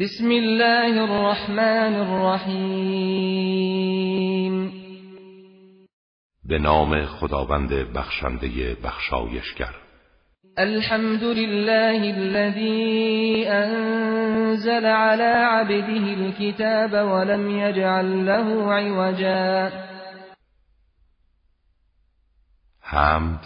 [0.00, 3.12] بسم الله الرحمن الرحیم.
[6.44, 9.74] به نام خداوند بخشنده بخشایشگر.
[10.58, 19.72] الحمد لله الذي انزل على عبده الكتاب ولم يجعل له عوجا.
[22.80, 23.40] حمد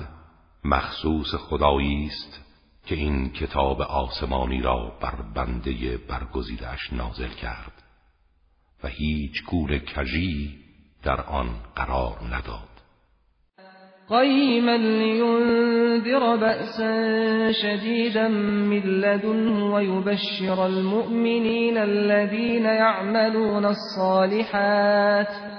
[0.65, 2.46] مخصوص خدایی است.
[2.87, 7.83] که این کتاب آسمانی را بر بنده برگزیدش نازل کرد
[8.85, 10.59] و هیچ گونه کجی
[11.03, 12.69] در آن قرار نداد.
[14.09, 25.56] قیما لینذر بأسا شدیدا من لدنه ويبشر المؤمنین الذين يعملون الصالحات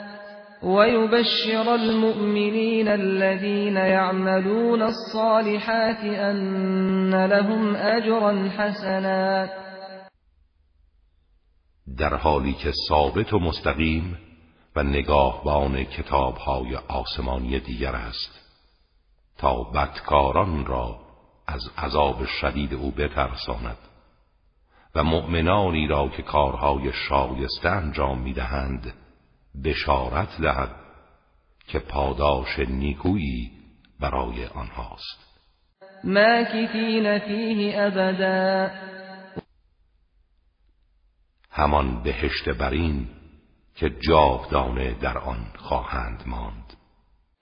[0.68, 9.50] ويبشر المؤمنين الذين يعملون الصالحات أن لهم أجرا حسنا.
[11.98, 14.18] در حالی که ثابت و مستقیم
[14.76, 18.40] و نگاهبان کتابهای آسمانی دیگر است
[19.38, 21.00] تا بدکاران را
[21.48, 23.78] از عذاب شدید او بترساند
[24.96, 28.94] و مؤمنانی را که کارهای شایسته انجام می‌دهند
[29.64, 30.76] بشارت دهد
[31.68, 33.52] که پاداش نیکویی
[34.00, 35.28] برای آنهاست.
[36.04, 38.70] ماکثین فیه ابدا.
[41.52, 43.08] همان بهشت برین
[43.76, 46.74] که جاودانه در آن خواهند ماند.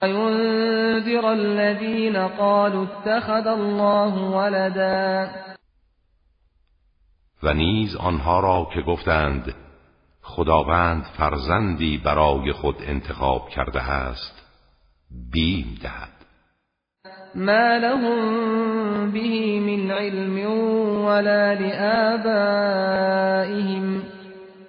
[0.02, 5.28] وینذر الذین قالوا اتخذ الله ولدا.
[7.42, 9.54] و نیز آنها را که گفتند
[10.26, 14.42] خداوند فرزندی برای خود انتخاب کرده است
[15.32, 16.08] بیم دهد.
[17.34, 20.50] ما لهم به من علم
[21.04, 22.86] ولا لآبائهم.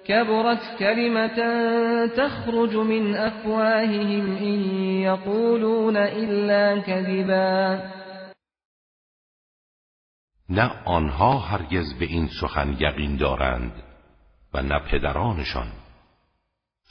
[0.08, 1.36] كبرت كلمة
[2.16, 4.60] تخرج من أفواههم إن
[5.02, 7.82] يقولون إلا كذبا
[10.50, 13.72] نه آنها هرگز به این سخن یقین دارند
[14.54, 15.72] و نه پدرانشان.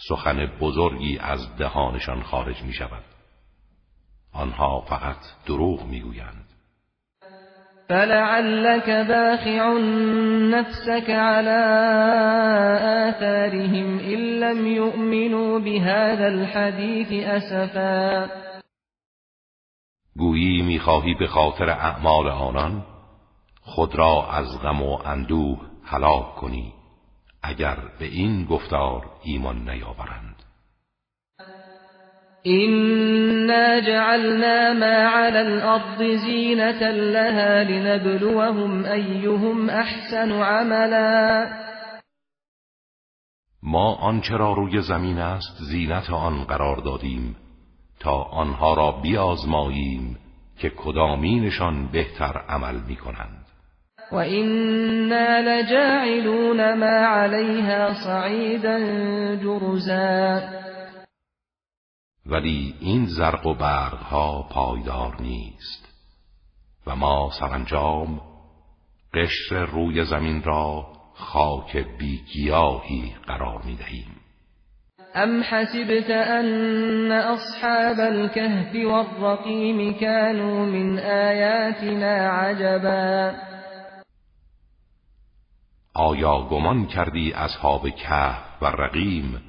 [0.09, 3.03] سخن بزرگی از دهانشان خارج می شود
[4.34, 6.47] آنها فقط دروغ می گویند
[7.90, 9.79] فلعلك باخع
[10.51, 11.59] نفسك على
[13.09, 18.29] آثارهم إن لم يؤمنوا بهذا الحديث أسفا.
[20.18, 22.85] گویی می‌خواهی به خاطر اعمال آنان
[23.62, 26.77] خود را از غم و اندوه هلاک کنی.
[27.47, 30.35] اگر به این گفتار ایمان نیاورند.
[32.46, 41.47] إنا جعلنا ما على الأرض زینة لها لنبلوهم أيهم أحسن عملا.
[43.63, 47.36] ما آنچه را روی زمین است زینت آن قرار دادیم
[48.00, 50.18] تا آنها را بیازماییم
[50.59, 53.37] که کدامینشان بهتر عمل می کنند
[54.12, 58.79] وَإِنَّا لَجَاعِلُونَ مَا عَلَيْهَا صَعِيدًا
[59.35, 60.41] جُرُزًا.
[62.25, 65.88] ولی این زرق و برقها پایدار نیست.
[66.88, 68.22] و ما سرانجام
[69.13, 74.16] قشر روی زمین را خاک بیگیاهی قرار می دهیم
[75.16, 83.31] ام حسبت ان اصحاب الكهف والرقیم كانوا من آیاتنا عجبا؟
[85.97, 89.41] آیا گمان کردی اصحاب کهف و رقیم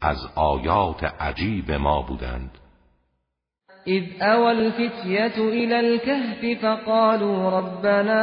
[0.00, 2.50] از آیات عجیب ما بودند؟
[3.86, 8.22] اذ اوى الفتية الى الكهف فقالوا ربنا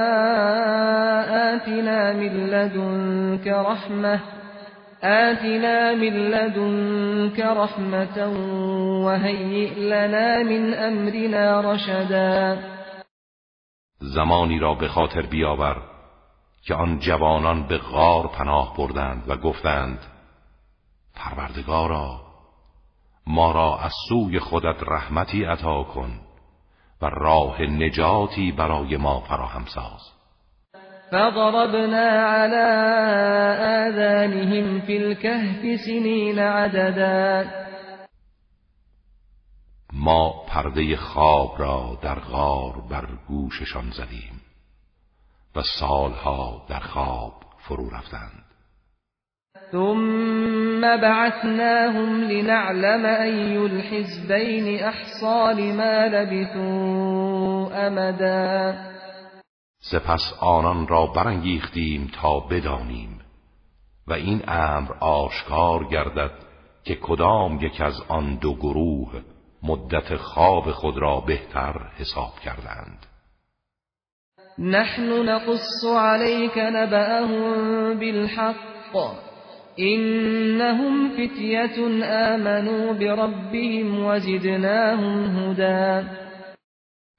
[1.56, 4.20] آتنا من لدنك رحمة
[5.04, 8.28] آتنا من لدنك رحمة
[9.06, 12.58] وهيئ لنا من امرنا رشدا.
[14.00, 15.89] زمانی را به خاطر بیاور
[16.70, 20.00] که آن جوانان به غار پناه بردند و گفتند
[21.16, 22.22] پروردگارا
[23.28, 26.20] ما را از سوی خودت رحمتی عطا کن
[27.02, 30.02] و راه نجاتی برای ما فراهم ساز.
[31.12, 32.66] فضربنا على
[33.88, 37.50] آذانهم في الكهف سنين عددا.
[39.94, 44.39] ما پرده خواب را در غار بر گوششان زدیم.
[45.60, 48.44] و سالها در خواب فرو رفتند.
[49.72, 58.78] ثم بعثناهم لنعلم أي الحزبين احصى لما لبثوا امدا
[59.82, 63.22] سپس آنان را برانگیختیم تا بدانیم
[64.08, 66.32] و این امر آشکار گردد
[66.84, 69.22] که کدام یک از آن دو گروه
[69.64, 73.09] مدت خواب خود را بهتر حساب کردند.
[74.60, 78.96] نحن نقص عليك نبأهم بالحق.
[79.80, 86.08] إنهم فتية آمنوا بربهم وزدناهم هدى.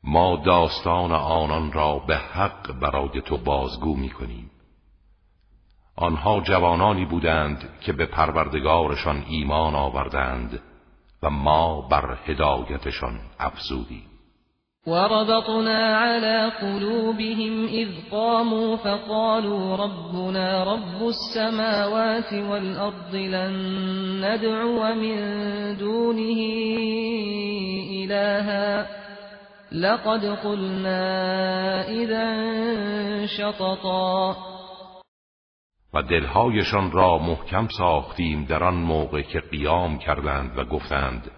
[0.04, 4.50] ما داستان آنان را به حق برای تو بازگو می کنیم.
[5.96, 10.60] آنها جوانانی بودند که به پروردگارشان ایمان آوردند
[11.22, 14.09] و ما بر هدایتشان افزودیم.
[14.86, 23.52] وربطنا على قلوبهم إذ قاموا فقالوا ربنا رب السماوات والأرض لن
[24.24, 25.16] ندعو من
[25.76, 26.40] دونه
[28.04, 28.86] إلها.
[29.72, 31.02] لقد قلنا
[31.88, 32.26] إذا
[33.26, 34.36] شططا.
[35.94, 41.30] و دلهایشان را محکم ساختیم در آن موقع که قیام کردند و گفتند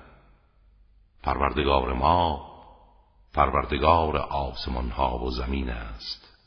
[1.22, 2.51] پروردگار ما
[3.34, 6.38] پروردگار آسمان ها و زمین است.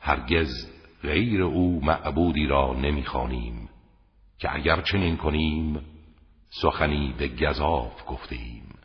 [0.00, 0.66] هرگز
[1.02, 3.68] غیر او معبودی را نمی‌خوانیم
[4.38, 5.80] که اگر چنین کنیم
[6.62, 8.78] سخنی به گذاف گفتیم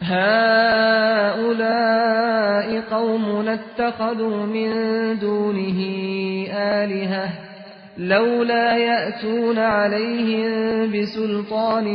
[0.00, 1.50] هؤلاء
[2.80, 5.78] قوم اتخذوا من دونه
[6.52, 7.32] آلهة
[7.98, 11.86] لولا يأتون عليهم بسلطان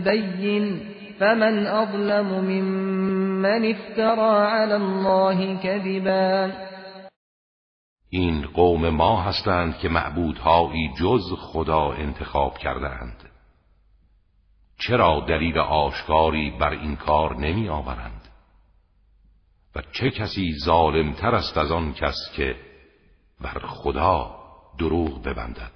[0.00, 6.52] بين فمن اظلم ممن افترى على الله كذبا.
[8.10, 13.30] این قوم ما هستند که معبودهایی جز خدا انتخاب کردند
[14.78, 18.28] چرا دلیل آشکاری بر این کار نمی آورند
[19.76, 22.56] و چه کسی ظالمتر است از آن کس که
[23.40, 24.36] بر خدا
[24.78, 25.75] دروغ ببندد؟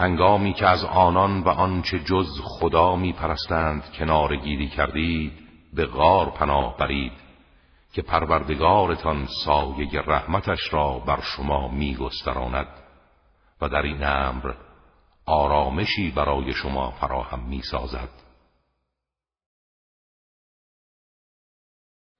[0.00, 5.32] هنگامی که از آنان و آنچه جز خدا می پرستند کنار گیری کردید
[5.74, 7.12] به غار پناه برید
[7.92, 12.68] که پروردگارتان سایه رحمتش را بر شما می گستراند
[13.60, 14.52] و در این امر
[15.26, 18.08] آرامشی برای شما فراهم می سازد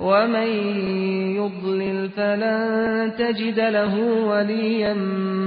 [0.00, 0.48] ومن
[1.36, 3.94] يضلل فلن تجد له
[4.28, 4.94] وليا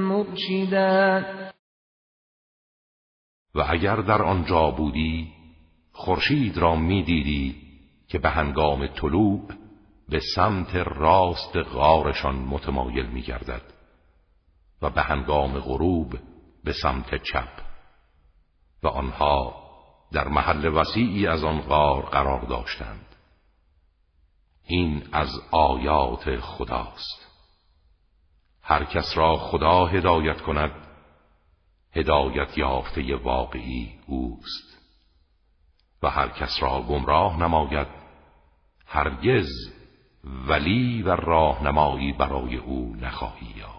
[0.08, 1.26] مرشدا.
[3.56, 5.28] و اگر در آنجا بودی
[5.92, 7.56] خورشید را می‌دیدی
[8.08, 9.42] که به هنگام طلوع
[10.10, 13.62] به سمت راست غارشان متمایل میگردد
[14.82, 16.16] و به هنگام غروب
[16.64, 17.50] به سمت چپ.
[18.84, 19.54] و آنها
[20.12, 23.09] در محل وسیعی از آن غار قرار داشتند.
[24.70, 27.28] این از آیات خداست.
[28.62, 30.72] هر کس را خدا هدایت کند
[31.94, 34.78] هدایت یافته واقعی اوست.
[36.04, 37.88] و هر کس را گمراه نماید
[38.86, 39.50] هرگز
[40.24, 43.79] ولی و راهنمایی برای او نخواهی یافت.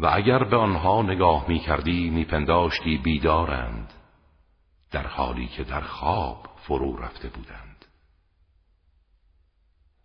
[0.00, 3.92] و اگر به آنها نگاه می کردی می پنداشتی بیدارند
[4.90, 7.84] در حالی که در خواب فرو رفته بودند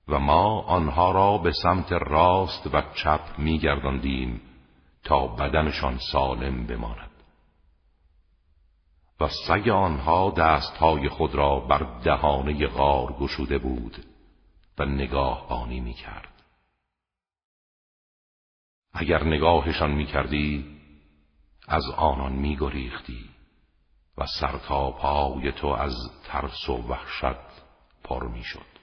[0.08, 4.42] و ما آنها را به سمت راست و چپ می گرداندیم
[5.04, 7.10] تا بدنشان سالم بماند
[9.20, 14.06] و سگ آنها دستهای خود را بر دهانه غار گشوده بود
[14.78, 16.33] و نگاه بانی می کرد.
[18.94, 20.66] اگر نگاهشان می کردی
[21.68, 23.30] از آنان می گریختی
[24.18, 25.96] و سرتا پای تو از
[26.28, 27.64] ترس و وحشت
[28.04, 28.74] پر می شد.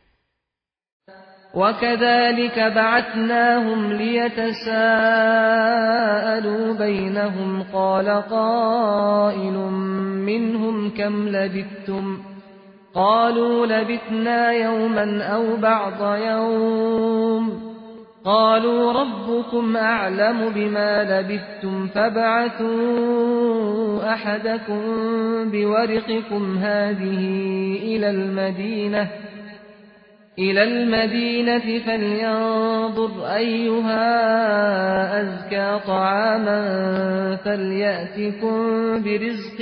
[1.54, 4.72] وكذلك بعثناهم ليتساءلوا
[6.78, 9.56] بينهم قال قائل
[10.26, 12.20] منهم كم لبثتم
[12.94, 17.69] قالوا لبثنا يوما أو بعض يوم
[18.24, 22.80] قالوا ربكم أعلم بما لبثتم فابعثوا
[24.12, 24.80] أحدكم
[25.50, 27.18] بورقكم هذه
[27.82, 29.08] إلى المدينة
[30.38, 34.00] إلى المدينة فلينظر أيها
[35.20, 38.58] أزكى طعاما فليأتكم
[39.02, 39.60] برزق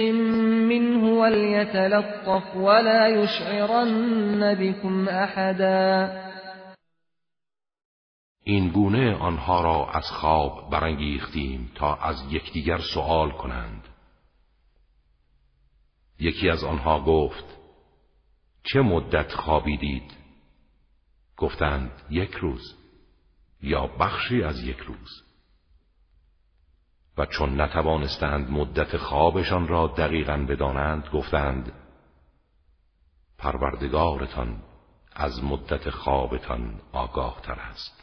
[0.68, 6.10] منه وليتلطف ولا يشعرن بكم أحدا.
[8.48, 13.88] این گونه آنها را از خواب برانگیختیم تا از یکدیگر سوال کنند.
[16.18, 17.44] یکی از آنها گفت
[18.62, 20.16] چه مدت خوابیدید؟
[21.36, 22.76] گفتند یک روز
[23.62, 25.24] یا بخشی از یک روز.
[27.18, 31.72] و چون نتوانستند مدت خوابشان را دقیقا بدانند گفتند
[33.38, 34.62] پروردگارتان
[35.12, 37.97] از مدت خوابتان آگاه تر است.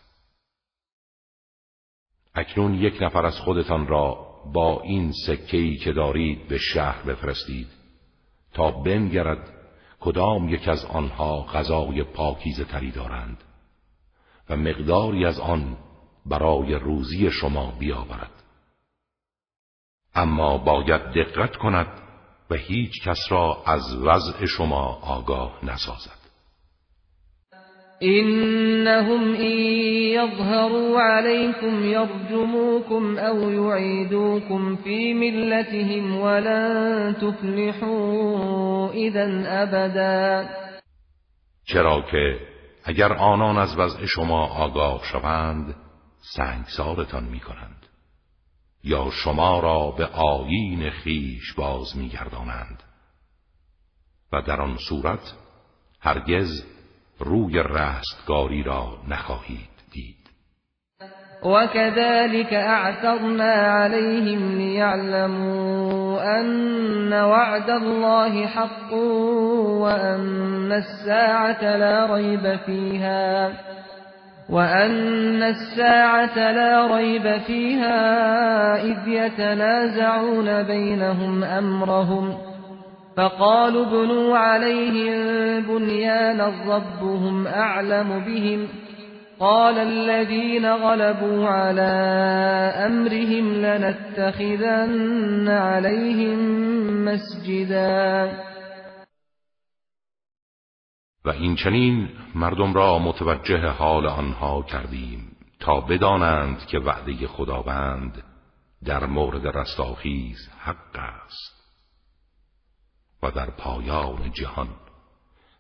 [2.36, 4.18] اکنون یک نفر از خودتان را
[4.54, 7.68] با این سکهی که دارید به شهر بفرستید
[8.54, 9.54] تا بنگرد
[10.00, 13.44] کدام یک از آنها غذای پاکیزه تری دارند
[14.50, 15.78] و مقداری از آن
[16.26, 18.32] برای روزی شما بیاورد.
[20.16, 21.88] اما باید دقت کند
[22.50, 26.15] و هیچ کس را از وضع شما آگاه نسازد.
[28.04, 29.58] إنهم إن
[30.16, 40.50] يظهروا عليكم يرجموكم أو يعيدوكم في ملتهم ولن تفلحوا إذا أبدا
[41.66, 42.40] چرا که
[42.84, 45.76] اگر آنان از وضع شما آگاه شوند
[46.36, 47.86] سنگسارتان می کنند
[48.84, 52.84] یا شما را به آیین خیش باز می گردانند
[54.34, 55.34] و در آن صورت
[56.00, 56.75] هرگز
[57.20, 60.16] روی رستگاری را نخواهید دید.
[61.44, 68.94] وكذلك اعثرنا عليهم ليعلموا أن وعد الله حق
[69.84, 73.54] وأن الساعة لا ريب فيها
[74.50, 77.96] وأن الساعة لا ريب فيها
[78.84, 82.38] إذ يتنازعون بينهم أمرهم
[83.18, 85.16] فقالوا بنوا عليهم
[85.62, 88.68] بنيانا ربهم أعلم بهم.
[89.40, 91.92] قال الذين غلبوا على
[92.86, 96.40] أمرهم لنتخذن عليهم
[97.06, 98.32] مسجدا.
[101.26, 108.24] و این چنین مردم را متوجه حال آنها کردیم تا بدانند که وعده خداوند
[108.86, 111.55] در مورد رستاخیز حق است.
[113.32, 114.70] در پایان جهان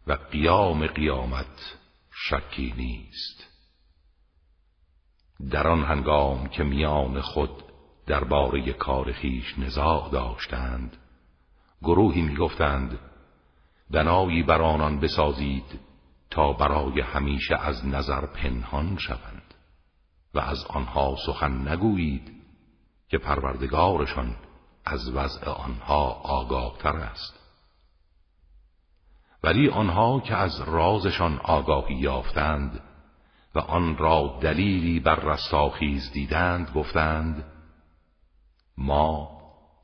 [0.07, 1.77] و قیام قیامت
[2.11, 3.43] شکی نیست.
[5.51, 7.63] در آن هنگام که میان خود
[8.05, 10.97] درباره کار خیش نزاع داشتند
[11.81, 12.99] گروهی می‌گفتند
[13.89, 15.79] بنایی بر آنان بسازید
[16.29, 19.53] تا برای همیشه از نظر پنهان شوند
[20.33, 22.31] و از آنها سخن نگویید
[23.09, 24.35] که پروردگارشان
[24.85, 27.44] از وضع آنها آگاه تر است.
[29.45, 32.81] ولی آنها که از رازشان آگاهی یافتند
[33.55, 37.43] و آن را دلیلی بر رستاخیز دیدند گفتند
[38.77, 39.29] ما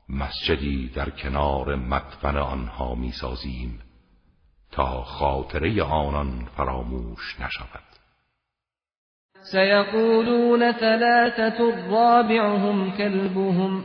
[0.08, 3.80] مسجدی در کنار مدفن آنها می‌سازیم
[4.70, 7.92] تا خاطره آنان فراموش نشود.
[9.52, 13.84] سيقولون ثلاثة رابعهم كلبهم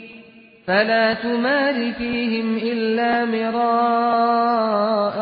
[0.71, 5.17] فلا تمار فيهم إلا مراء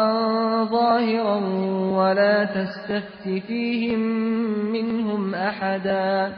[0.66, 1.38] ظاهرا
[1.98, 4.00] ولا تستفت فيهم
[4.72, 6.34] منهم أحدا.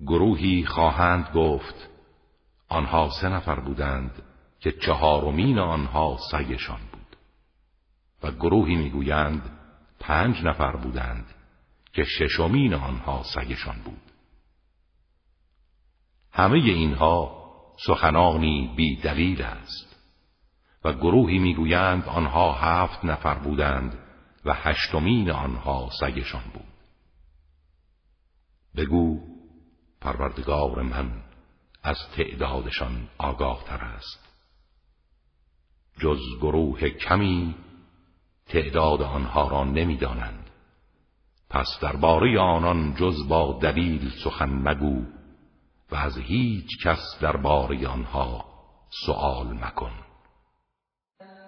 [0.00, 1.88] گروهی خواهند گفت
[2.68, 4.22] آنها سه نفر بودند
[4.60, 7.16] که چهارمین آنها سگشان بود.
[8.22, 9.42] و گروهی می‌گویند
[10.00, 11.26] پنج نفر بودند
[11.92, 14.09] که ششمین آنها سگشان بود.
[16.32, 17.40] همه اینها
[17.86, 19.96] سخنانی بی دلیل است
[20.84, 23.98] و گروهی می‌گویند آنها هفت نفر بودند
[24.44, 26.62] و هشتمین آنها سگشان بود.
[28.76, 29.20] بگو
[30.00, 31.10] پروردگار من
[31.82, 34.28] از تعدادشان آگاه تر است.
[36.00, 37.54] جز گروه کمی
[38.46, 40.50] تعداد آنها را نمی‌دانند.
[41.50, 45.19] پس درباره آنان جز با دلیل سخن مگو.
[45.92, 48.44] و از هیچ کس درباره آنها
[49.06, 49.90] سؤال مکن.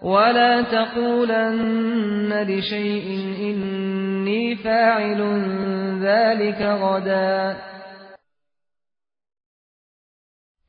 [0.02, 3.06] ولا تقولن لشيء
[3.38, 5.20] إني فاعل
[6.00, 7.56] ذلك غدا.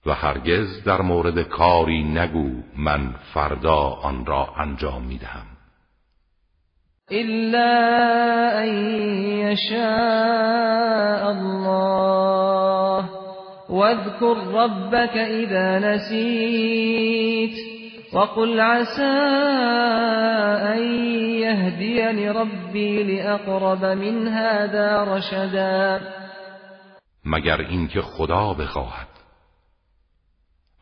[0.06, 5.54] و هرگز در مورد کاری نگو من فردا آن را انجام می‌دهم.
[7.12, 7.70] إلا
[8.64, 8.70] أن
[9.52, 13.23] يشاء الله.
[13.70, 17.56] واذكر ربك إذا نسيت
[18.14, 19.18] وقل عسى
[20.74, 20.82] أن
[21.40, 26.02] يهديني ربي لأقرب من هذا رشدا.
[27.26, 29.14] مگر اینکه خدا بخواهد.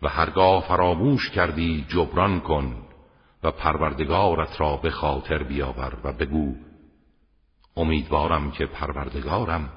[0.02, 2.76] و هرگاه فراموش کردی جبران کن
[3.44, 6.56] و پروردگارت را به خاطر بیاور و بگو
[7.78, 9.70] امیدوارم که پروردگارم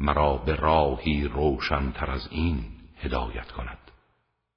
[0.00, 2.64] مرا به راهی روشنتر از این
[2.96, 3.78] هدایت کند.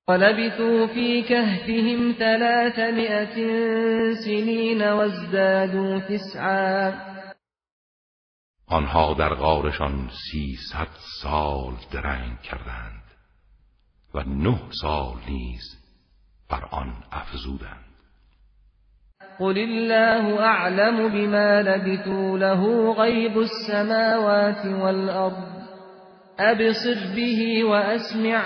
[0.10, 3.36] ولبثوا في كهفهم ثلاثمائة
[4.14, 6.94] سنين وازدادوا تسعا.
[8.68, 10.88] آنها در غارشان سیصد
[11.22, 13.04] سال درنگ کردند
[14.14, 15.64] و نه سال نیز
[16.50, 17.87] بر آن افزودند.
[19.40, 25.58] قل الله اعلم بما لبثوا له غیب السماوات والارض
[26.40, 28.44] ابصر به واسمع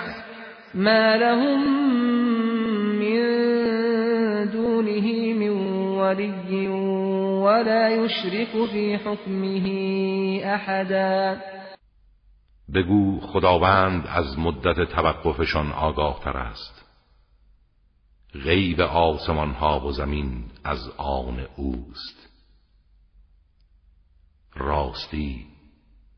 [0.74, 1.60] ما لهم
[2.98, 3.22] من
[4.50, 5.50] دونه من
[5.98, 6.68] ولي
[7.44, 9.66] ولا يشرك في حكمه
[10.44, 11.36] احدا
[12.74, 16.81] بگو خداوند از مدت توقفشان آگاه تر است.
[18.34, 22.28] غیب آسمان ها و زمین از آن اوست.
[24.54, 25.46] راستی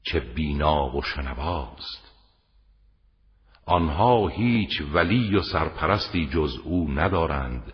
[0.03, 2.15] چه بینا و شنواست.
[3.67, 7.73] آنها هیچ ولی و سرپرستی جز او ندارند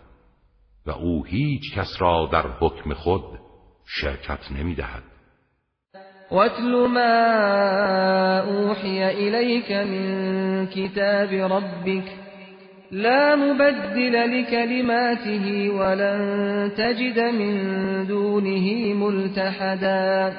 [0.85, 3.23] و او هیچ کس را در حکم خود
[3.85, 5.03] شرکت نمی دهد
[6.31, 12.03] واتل ما اوحی الیک من کتاب ربک
[12.91, 20.33] لا مبدل لكلماته ولن تجد من دونه ملتحدا.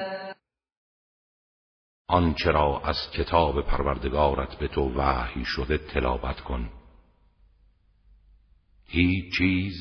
[2.07, 6.69] آنچه را از کتاب پروردگارت به تو وحی شده تلاوت کن.
[8.85, 9.73] هیچ چیز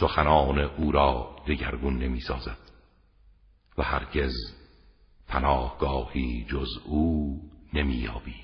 [0.00, 2.58] سخنان او را دگرگون نمی سازد
[3.78, 4.32] و هرگز
[5.28, 7.40] پناهگاهی جز او
[7.74, 8.43] نمییابی.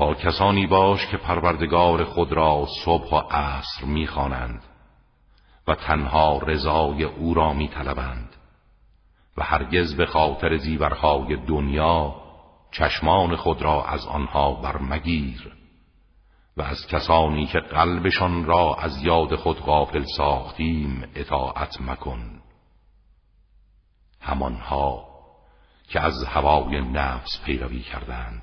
[0.00, 4.62] با کسانی باش که پروردگار خود را صبح و عصر می‌خوانند
[5.66, 8.36] و تنها رضای او را میطلبند
[9.36, 12.14] و هرگز به خاطر زیورهای دنیا
[12.72, 15.56] چشمان خود را از آنها برمگیر
[16.56, 22.40] و از کسانی که قلبشان را از یاد خود غافل ساختیم اطاعت مکن.
[24.20, 25.04] همانها
[25.88, 28.42] که از هوای نفس پیروی کردند.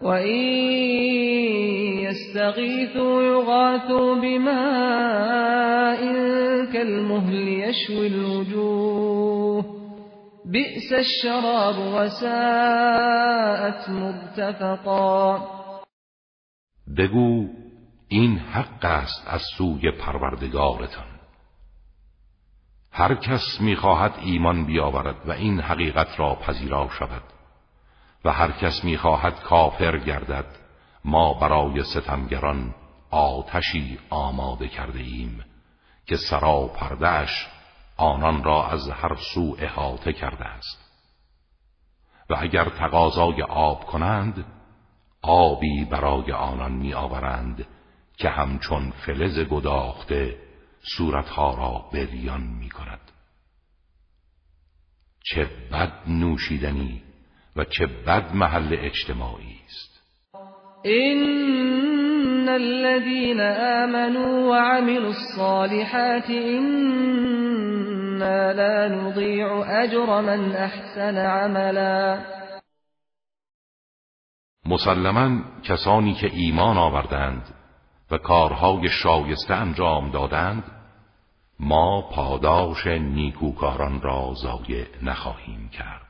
[0.00, 0.40] وَإِن
[2.08, 6.00] يستغيثوا يغاثوا بماء
[6.72, 9.64] كالمهل يشوي الوجوه
[10.44, 15.38] بئس الشراب وساءت مرتفقا
[16.98, 17.48] بگو
[18.08, 21.06] این حق است از سوی پروردگارتان.
[22.92, 27.39] هر کس می‌خواهد ایمان بیاورد و این حقیقت را پذیرا شود.
[28.24, 30.46] و هر کس می‌خواهد کافر گردد.
[31.04, 32.74] ما برای ستمگران
[33.10, 35.44] آتشی آماده کرده ایم
[36.06, 37.48] که سرا پردش
[37.96, 40.90] آنان را از هر سو احاطه کرده است.
[42.30, 44.44] و اگر تقاضای آب کنند
[45.22, 47.66] آبی برای آنان میآورند
[48.16, 50.38] که همچون فلز گداخته
[50.96, 53.00] صورتها را بریان می کند
[55.24, 57.09] چه بد نوشیدنی!
[57.60, 60.00] و چه بد محل اجتماعی است.
[60.84, 63.40] این الذين
[63.84, 67.32] آمنوا وعملوا الصالحات إنا
[68.52, 72.18] لا نضيع أجر من احسن عملا.
[74.66, 77.54] مسلما کسانی که ایمان آوردند
[78.10, 80.64] و کارهای شایسته انجام دادند
[81.60, 86.09] ما پاداش نیکوکاران را ضایع نخواهیم کرد.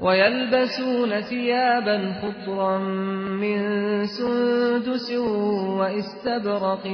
[0.00, 2.78] ويلبسون ثيابا خضرا
[3.28, 3.60] من
[4.06, 5.10] سندس
[5.78, 6.86] واستبرق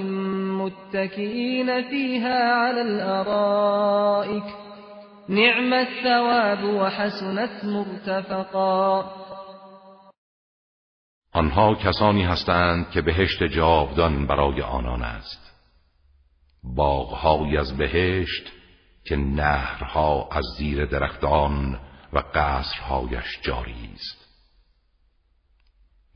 [0.63, 4.45] متكئين فيها على الأرائك.
[5.29, 9.05] نعم الثواب وحسنت مرتفقا.
[11.35, 15.53] آنها کسانی هستند که بهشت جاودان برای آنان است.
[16.77, 18.53] باغهایی از بهشت
[19.05, 21.79] که نهرها از زیر درختان
[22.13, 24.27] و قصرهایش جاری است.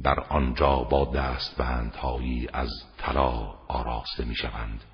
[0.02, 3.30] در آنجا با دستبندهایی از طلا
[3.68, 4.84] آراسته می‌شوند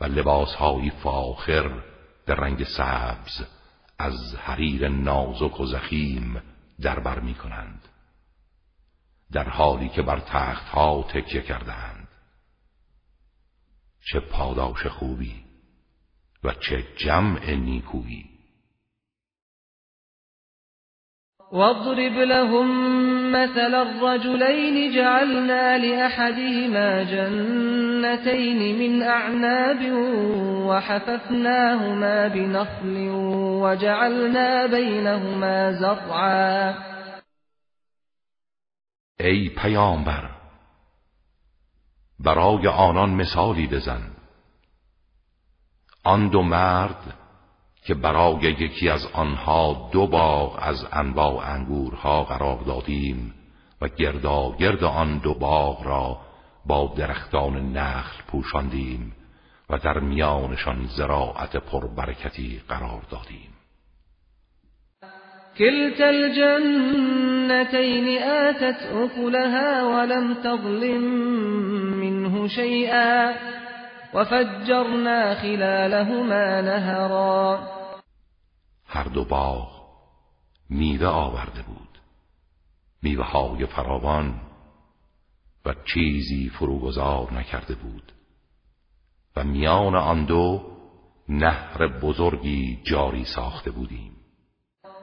[0.00, 1.82] و لباسهایی فاخر
[2.26, 3.46] در رنگ سبز
[3.98, 6.42] از حریر نازک و زخیم
[6.80, 7.88] در بر می کنند
[9.32, 12.08] در حالی که بر تختها تکیه کردند
[14.04, 15.44] چه پاداش خوبی
[16.44, 18.31] و چه جمع نیکویی!
[21.52, 22.68] واضرب لهم
[23.32, 29.92] مثل الرجلين جعلنا لأحدهما جنتين من أعناب
[30.66, 33.08] وحففناهما بنخل
[33.62, 36.74] وجعلنا بينهما زرعا.
[39.20, 40.30] ای پیامبر
[42.18, 44.02] برای آنان مثالی بزن.
[46.04, 47.21] آن دو مرد
[47.84, 53.34] که برای یکی از آنها دو باغ از انواع انگورها قرار دادیم
[53.80, 53.88] و
[54.58, 56.18] گرد آن دو باغ را
[56.66, 59.12] با درختان نخل پوشاندیم
[59.70, 63.48] و در میانشان زراعت پربرکتی قرار دادیم.
[65.58, 67.12] كلتا الجنتين
[68.22, 71.02] آتت أكلها ولم تظلم
[72.00, 73.32] منه شيئا
[74.14, 77.68] وفجرنا خلالهما نهرا.
[78.86, 79.82] هر دو باغ
[80.70, 81.98] میوه آورده بود.
[83.02, 84.40] میوه های فراوان
[85.66, 88.12] و چیزی فروگذار نکرده بود.
[89.36, 90.72] و میان آن دو
[91.28, 94.11] نهر بزرگی جاری ساخته بودیم.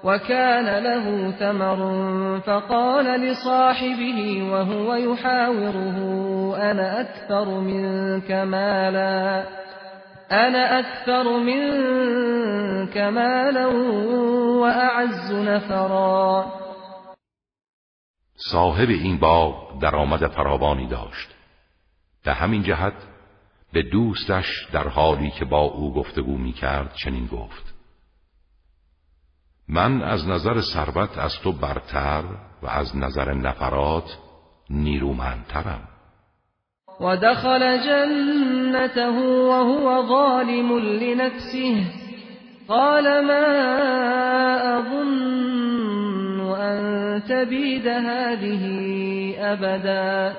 [0.03, 1.79] وكان له ثمر
[2.39, 5.97] فقال لصاحبه وهو يحاوره
[6.71, 9.45] أنا أكثر منك مالا؟
[10.31, 13.65] أنا أكثر منك مالا
[14.61, 16.45] وأعز نفرا؟
[18.35, 21.35] صاحب این باغ درآمد فراوانی داشت.
[22.25, 22.93] به همین جهت
[23.73, 27.68] به دوستش در حالی که با او گفتگو می کرد چنین گفت.
[29.69, 32.23] من از نظر ثروت از تو برتر
[32.61, 34.17] و از نظر نفرات
[34.69, 35.87] نیرومندترم.
[37.01, 41.83] و دخل جنته وهو ظالم لنفسه.
[42.67, 43.33] قال ما
[44.77, 45.19] اظن
[46.39, 50.33] ان تبید هذه ابدا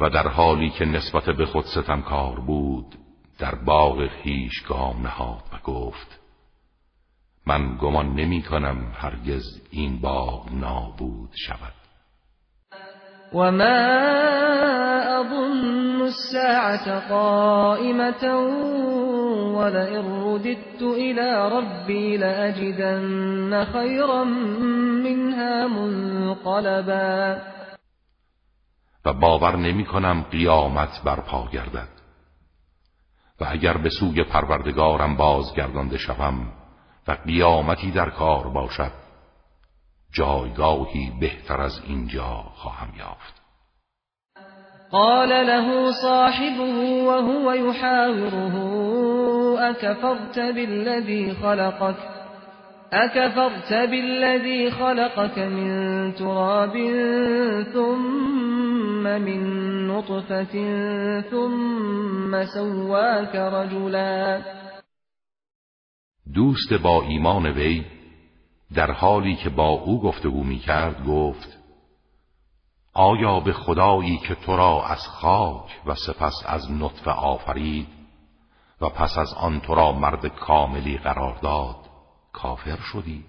[0.00, 2.94] و در حالی که نسبت به خود ستمکار بود
[3.38, 6.19] در باغ خیش گام نهاد و گفت
[7.50, 11.74] من گمان نمی کنم هرگز این باغ نابود شود.
[13.32, 13.78] و ما
[15.20, 18.24] اظن الساعة قائمة
[19.58, 24.24] ولئن رددت إلى ربي لأجدن خيرا
[25.04, 27.36] منها منقلبا.
[29.04, 31.88] و باور نمی کنم قیامت برپا گردد.
[33.40, 36.59] و اگر به سوی پروردگارم بازگردانده شوم
[37.14, 38.92] قیامتی در کار باشد.
[40.12, 43.40] جایگاهی بهتر از اینجا خواهم یافت.
[44.92, 48.54] قال له صاحبه وهو يحاوره
[49.70, 51.96] أكفرت بالذي خلقك؟
[52.92, 56.72] أكفرت بالذي خلقك من تراب
[57.72, 59.42] ثم من
[59.88, 60.54] نطفة
[61.30, 64.40] ثم سواك رجلا.
[66.34, 67.84] دوست با ایمان وی
[68.74, 71.58] در حالی که با او گفتگو می کرد گفت
[72.94, 77.88] آیا به خدایی که تو را از خاک و سپس از نطفه آفرید
[78.80, 81.76] و پس از آن تو را مرد کاملی قرار داد
[82.32, 83.24] کافر شدی؟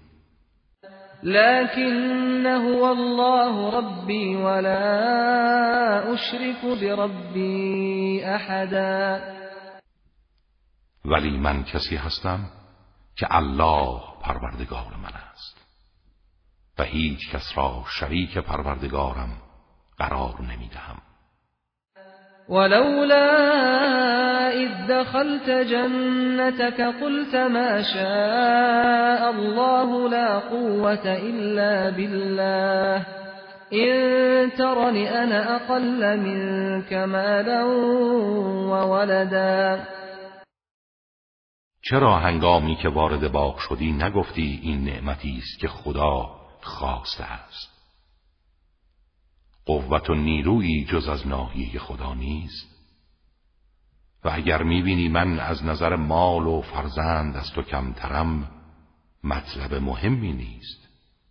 [1.22, 4.78] لكن هو الله ربی ولا
[6.12, 9.20] اشرك بربی احدا
[11.04, 12.61] ولی من کسی هستم؟
[13.16, 15.62] که الله پروردگار من است.
[16.78, 19.28] و هیچ کس را شریک پروردگارم
[19.98, 21.02] قرار نمی‌دهم.
[22.48, 23.28] ولولا
[24.48, 33.06] اذ دخلت جنتك قلت ما شاء الله لا قوة إلا بالله.
[33.72, 37.64] إن ترني أنا أقل منك مالا
[38.72, 39.84] وولدا
[41.84, 47.72] چرا هنگامی که وارد باغ شدی نگفتی این نعمتی است که خدا خواسته است؟
[49.66, 52.72] قوت و نیرویی جز از ناحیه خدا نیست.
[54.24, 58.48] و اگر می‌بینی من از نظر مال و فرزند از تو کمترم
[59.24, 60.88] مطلب مهمی نیست.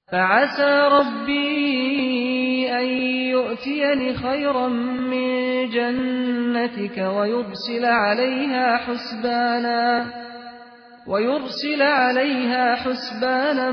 [0.07, 2.85] فعسى ربی ان
[3.31, 10.21] یؤتینی خیرا من جنتك ويرسل عليها حسبانا.
[11.07, 13.71] ويرسل عليها حسبانا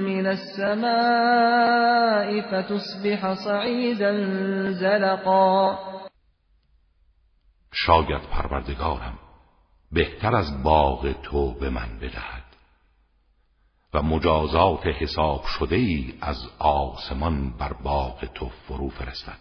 [0.00, 0.80] من السماء
[2.40, 4.12] فتصبح صعيدا
[4.70, 5.78] زلقا.
[7.72, 9.18] شاید پروردگارم
[9.92, 12.44] بهتر از باغ تو به من بدهد
[13.94, 19.38] و مجازات حساب شده ای از آسمان بر باغ تو فرو فرستد.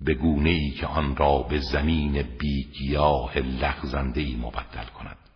[0.00, 5.27] به گونه ای که آن را به زمین بیگیاه لغزنده ای مبدل کند.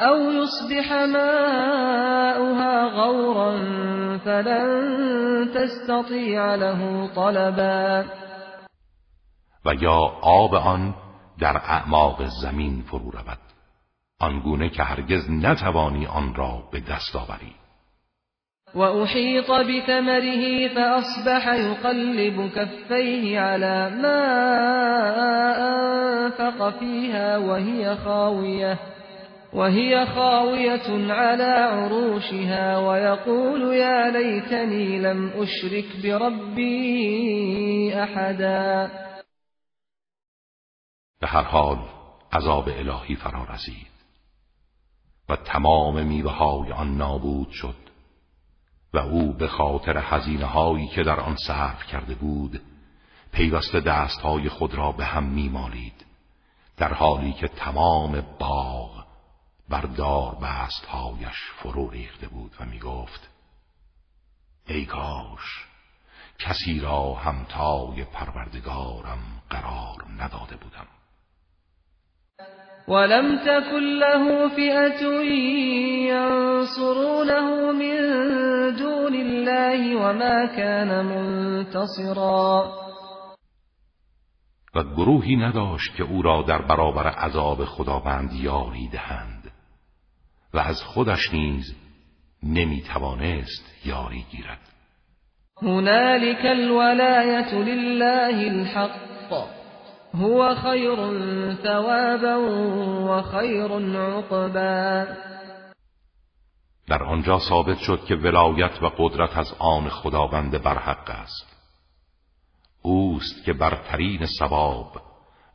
[0.00, 3.58] أو يصبح ماؤها غورا
[4.24, 4.68] فلن
[5.54, 8.04] تستطيع له طلبا.
[9.64, 10.94] و یا آب آن
[11.40, 13.38] در اعماق زمین فرو رود.
[14.20, 17.54] آنگونه که هرگز نتوانی آن را به دست آوری.
[18.74, 24.24] و احیط بثمره فأصبح يقلب كفيه على ما
[25.58, 28.78] انفق فيها وهي خاویه.
[29.52, 38.90] وهي خاوية على عروشها ويقول يا ليتني لم أشرك بربي أحدا.
[41.20, 41.78] به هر حال
[42.32, 43.88] عذاب الهی فرا رسید
[45.28, 47.76] و تمام میوه های آن نابود شد
[48.94, 52.60] و او به خاطر هزینه هایی که در آن صرف کرده بود
[53.32, 56.06] پیوسته دست های خود را به هم میمالید
[56.76, 58.97] در حالی که تمام باغ
[59.70, 60.36] بر دار
[60.88, 63.30] هایش فرو ریخته بود و می گفت
[64.66, 65.66] ای کاش
[66.38, 69.18] کسی را همتای پروردگارم
[69.50, 70.86] قرار نداده بودم.
[72.88, 75.22] ولم تكن له فئة
[76.08, 77.96] ينصرونه من
[78.76, 82.72] دون الله وما كان منتصرا.
[84.74, 89.37] و گروهی نداشت که او را در برابر عذاب خداوند یاری دهند.
[90.58, 91.76] و از خودش نیز
[92.42, 94.60] نمی توانست یاری گیرد.
[95.62, 99.48] هنالك الولایت لله الحق.
[100.14, 100.96] هو خیر
[101.62, 102.38] ثوابا
[103.08, 105.06] و خیر عقبا.
[106.88, 111.56] در آنجا ثابت شد که ولایت و قدرت از آن خداوند برحق است.
[112.82, 114.92] اوست که برترین ثواب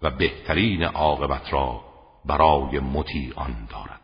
[0.01, 1.81] و بهترین عاقبت را
[2.25, 4.02] برای مطیعان دارد.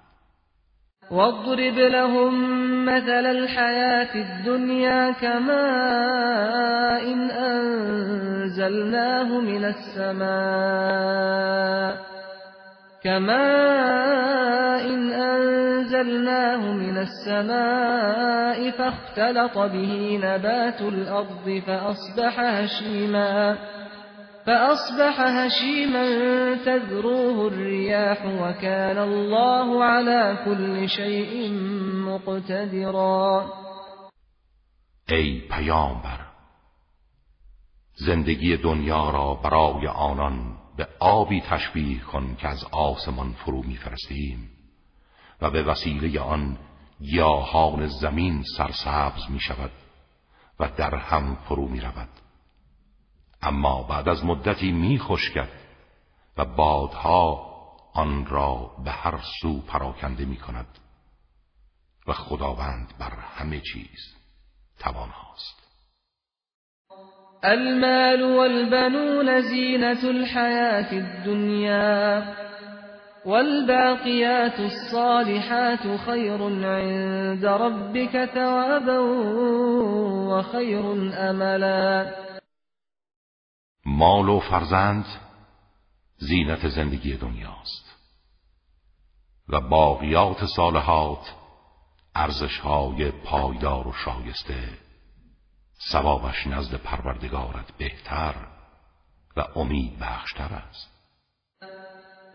[1.11, 10.89] واضرب لهم مثل الحياة الدنيا كماء إن أنزلناه من السماء
[13.03, 23.57] كماء إن أنزلناه من السماء فاختلط به نبات الأرض فأصبح هشيما
[24.49, 26.05] فأصبح هشيما
[26.65, 31.51] تذروه الرياح وكان الله على كل شيء
[31.93, 33.45] مقتدرا.
[35.09, 36.19] ای پیامبر
[37.95, 44.49] زندگی دنیا را برای آنان به آبی تشبیه کن که از آسمان فرو میفرستیم
[45.41, 46.57] و به وسیله آن
[47.01, 49.71] گیاهان زمین سرسبز می شود
[50.59, 52.09] و در هم فرو می رود
[53.41, 55.49] اما بعد از مدتی می خشکد
[56.37, 57.49] و بادها
[57.93, 60.67] آن را به هر سو پراکنده می کند
[62.07, 64.15] و خداوند بر همه چیز
[64.79, 65.59] تواناست
[67.43, 72.23] المال والبنون زینة الحياة الدنيا
[73.25, 78.99] والباقيات الصالحات خير عند ربك ثوابا
[80.29, 80.83] وخير
[81.17, 82.05] املا
[83.89, 85.05] مال و فرزند
[86.17, 87.95] زینت زندگی دنیاست.
[89.49, 91.33] و باقیات صالحات
[92.15, 94.69] ارزشهای پایدار و شایسته
[95.91, 98.33] ثوابش نزد پروردگارت بهتر
[99.37, 100.89] و امید بخشتر است.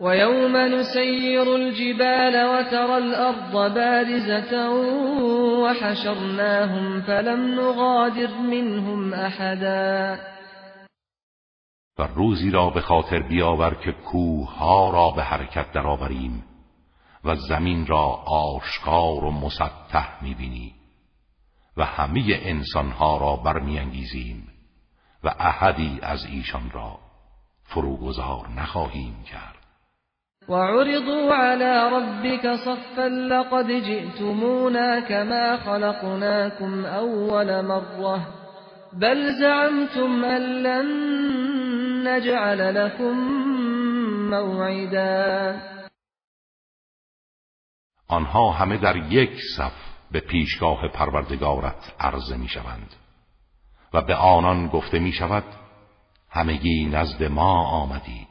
[0.01, 10.34] و یوم نسیر الجبال و ترى الارض بارزة و حشرناهم فلم نغادر منهم احدا.
[11.99, 16.43] و روزی را به خاطر بیاور که کوه ها را به حرکت درآوریم
[17.23, 20.73] و زمین را آشکار و مسطح می‌بینی
[21.77, 24.47] و همه انسانها را برمیانگیزیم
[25.23, 26.99] و احدی از ایشان را
[27.63, 29.55] فروگذار نخواهیم کرد.
[30.49, 38.21] وعرضوا على ربك صفا لقد جئتمونا كما خلقناكم اول مره
[39.01, 41.05] بل زعمتم ان لن
[42.07, 43.15] نجعل لكم
[44.29, 45.55] موعدا.
[48.07, 49.73] آنها همه در یک صف
[50.11, 52.93] به پیشگاه پروردگارت عرضه می شوند
[53.93, 55.43] و به آنان گفته می شود
[56.29, 58.27] همگی نزد ما آمدید.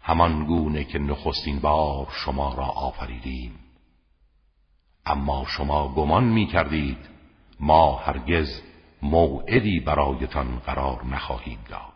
[0.00, 3.58] همان گونه که نخستین بار شما را آفریدیم.
[5.06, 6.98] اما شما گمان می کردید
[7.60, 8.62] ما هرگز
[9.02, 11.95] موعدی برایتان قرار نخواهیم داد.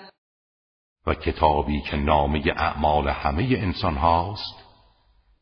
[1.05, 4.55] و کتابی که نامه اعمال همه انسان هاست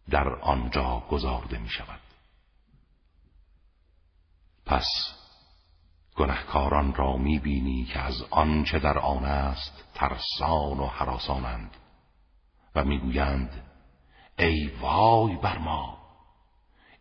[0.09, 1.99] در آنجا گذارده می شود
[4.65, 4.87] پس
[6.15, 11.77] گنهکاران را می‌بینی که از آنچه در آن است ترسان و حراسانند
[12.75, 13.63] و می‌گویند
[14.39, 15.97] ای وای بر ما!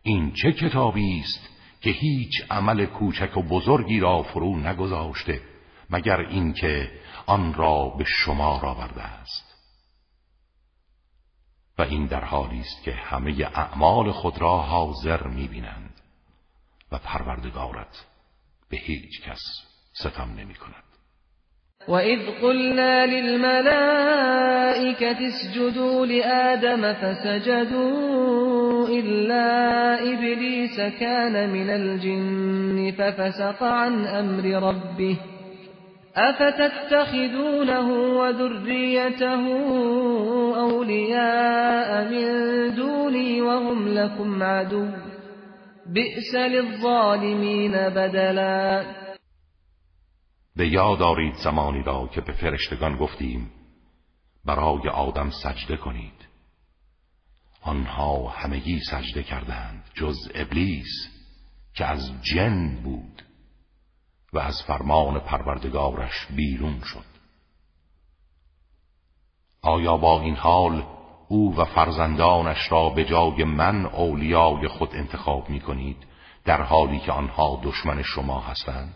[0.03, 1.49] این چه کتابی است
[1.81, 5.41] که هیچ عمل کوچک و بزرگی را فرو نگذاشته
[5.89, 6.91] مگر اینکه
[7.29, 9.49] آن را به شما را برده است.
[11.77, 15.93] و این در حالی است که همه اعمال خود را حاضر می‌بینند
[16.91, 18.05] و پروردگارت
[18.69, 19.41] به هیچ کس
[19.93, 20.83] ستم نمی کند
[21.87, 23.67] وَإِذْ قُلْنَا لِلْمَلَائِكَةِ
[25.27, 28.07] اسْجُدُوا لِآدَمَ فَسَجَدُوا
[28.87, 29.47] إِلَّا
[30.13, 35.38] إِبْلِيسَ كَانَ مِنَ الْجِنِّ فَفَسَقَ عَنْ أَمْرِ رَبِّهِ
[36.15, 37.87] أَفَتَتَّخِذُونَهُ
[38.19, 39.43] وَذُرِّيَّتَهُ
[40.55, 42.25] أَوْلِيَاءَ مِن
[42.75, 45.09] دُونِي وَهُمْ لَكُمْ عَدُوٌّ
[45.93, 48.85] بئس للظالمین بدلا
[50.55, 53.51] به یاد آرید زمانی را که به فرشتگان گفتیم
[54.45, 56.27] برای آدم سجده کنید.
[57.61, 61.09] آنها همگی سجده کردند جز ابلیس
[61.73, 63.28] که از جن بود.
[64.33, 67.05] و از فرمان پروردگارش بیرون شد.
[69.61, 70.85] آیا با این حال
[71.27, 76.07] او و فرزندانش را به جای من اولیای خود انتخاب می کنید
[76.45, 78.95] در حالی که آنها دشمن شما هستند؟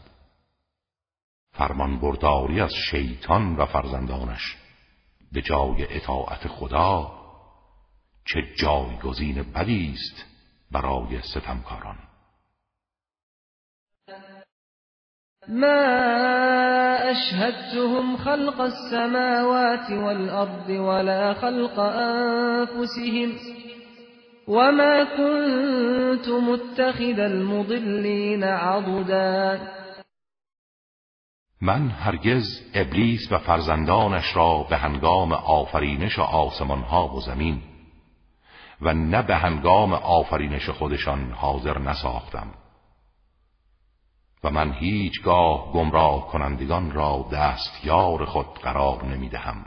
[1.51, 4.57] فرمان برداری از شیطان و فرزندانش
[5.31, 7.11] به جای اطاعت خدا
[8.25, 10.25] چه جایگزین بدی است
[10.71, 11.97] برای ستمکاران.
[15.47, 23.31] ما اشهدتهم خلق السماوات والارض ولا خلق انفسهم
[24.47, 29.59] وما كنت متخذ المضلين عضدا.
[31.61, 37.61] من هرگز ابلیس و فرزندانش را به هنگام آفرینش آسمان ها و زمین
[38.81, 42.62] و نه به هنگام آفرینش خودشان حاضر نساختم.
[44.43, 49.65] و من هیچگاه گمراه کنندگان را دستیار خود قرار نمی‌دهم.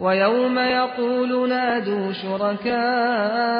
[0.00, 3.52] و یوم یقول نادوا شركائي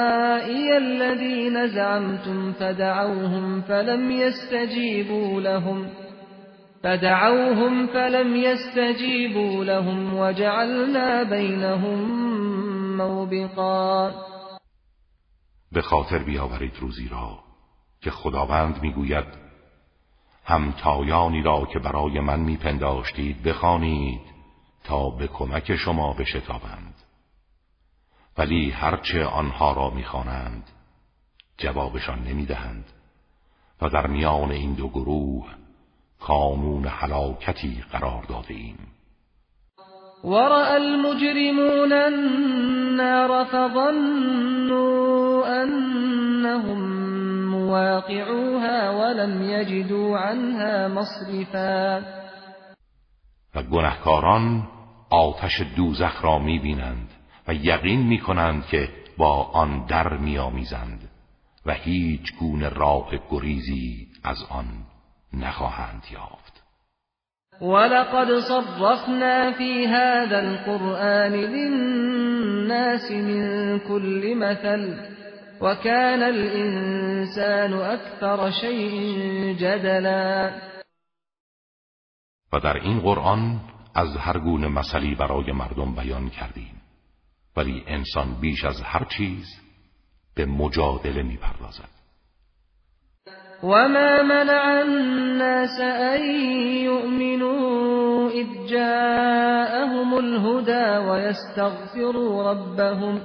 [0.73, 5.87] الذين زعمتم فدعوهم فلم يستجيبوا لهم
[6.83, 11.99] فدعوهم فلم يستجيبوا لهم وجعلنا بينهم
[12.97, 14.11] موبقا.
[15.73, 17.39] به خاطر بیاورید روزی را
[18.01, 19.46] که خداوند می‌گوید
[20.47, 24.21] همتایانی را که برای من میپنداشتید بخوانید
[24.85, 26.95] تا به کمک شما بشتابند.
[28.39, 30.71] ولی هرچه آنها را می‌خوانند
[31.59, 32.85] جوابشان نمی‌دهند
[33.83, 35.47] و در میان این دو گروه
[36.21, 38.79] کامون حلاکتی قرار داده ایم
[40.25, 45.07] ورأى المجرمون النار فظنوا
[45.63, 47.07] أنهم
[47.67, 52.03] مواقعوها ولم يجدوا عنها مصرفا.
[53.55, 54.69] و گنهکاران
[55.11, 57.09] آتش دوزخ را می‌بینند
[57.49, 61.09] و یقین می‌کنند که با آن در میآمیزند
[61.67, 64.67] و هیچ گونه راه گریزی از آن
[65.33, 66.63] نخواهند یافت.
[67.61, 74.95] ولقد صرفنا في هذا القرآن للناس من كل مثل
[75.61, 80.51] وكان الإنسان أكثر شيء جدلا.
[82.53, 83.61] و در این قرآن
[83.95, 86.83] از هر گونه مثلی برای مردم بیان کردیم.
[87.57, 89.47] ولی انسان بیش از هر چیز
[90.35, 91.97] به مجادله می‌پردازد.
[93.63, 96.21] وما منع الناس أن
[96.85, 103.21] يؤمنوا إذ جاءهم الهدى ويستغفروا ربهم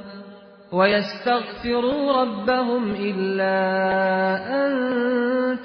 [0.71, 3.55] ويستغفروا ربهم إلا
[4.47, 4.71] أن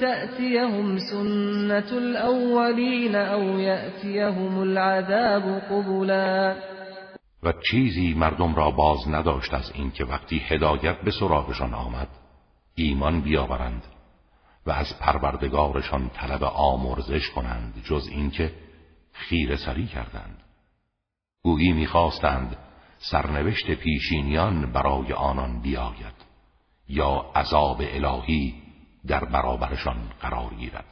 [0.01, 6.57] تأتيهم سنة الأولين أو يأتيهم العذاب قبلا
[7.43, 12.09] و چیزی مردم را باز نداشت از اینکه وقتی هدایت به سراغشان آمد
[12.75, 13.83] ایمان بیاورند
[14.67, 18.53] و از پروردگارشان طلب آمرزش کنند جز اینکه
[19.13, 20.43] خیر سری کردند.
[21.43, 22.57] گویی می‌خواستند
[22.99, 26.27] سرنوشت پیشینیان برای آنان بیاید
[26.89, 28.55] یا عذاب الهی
[29.09, 30.85] در برابرشان قرار گیرد.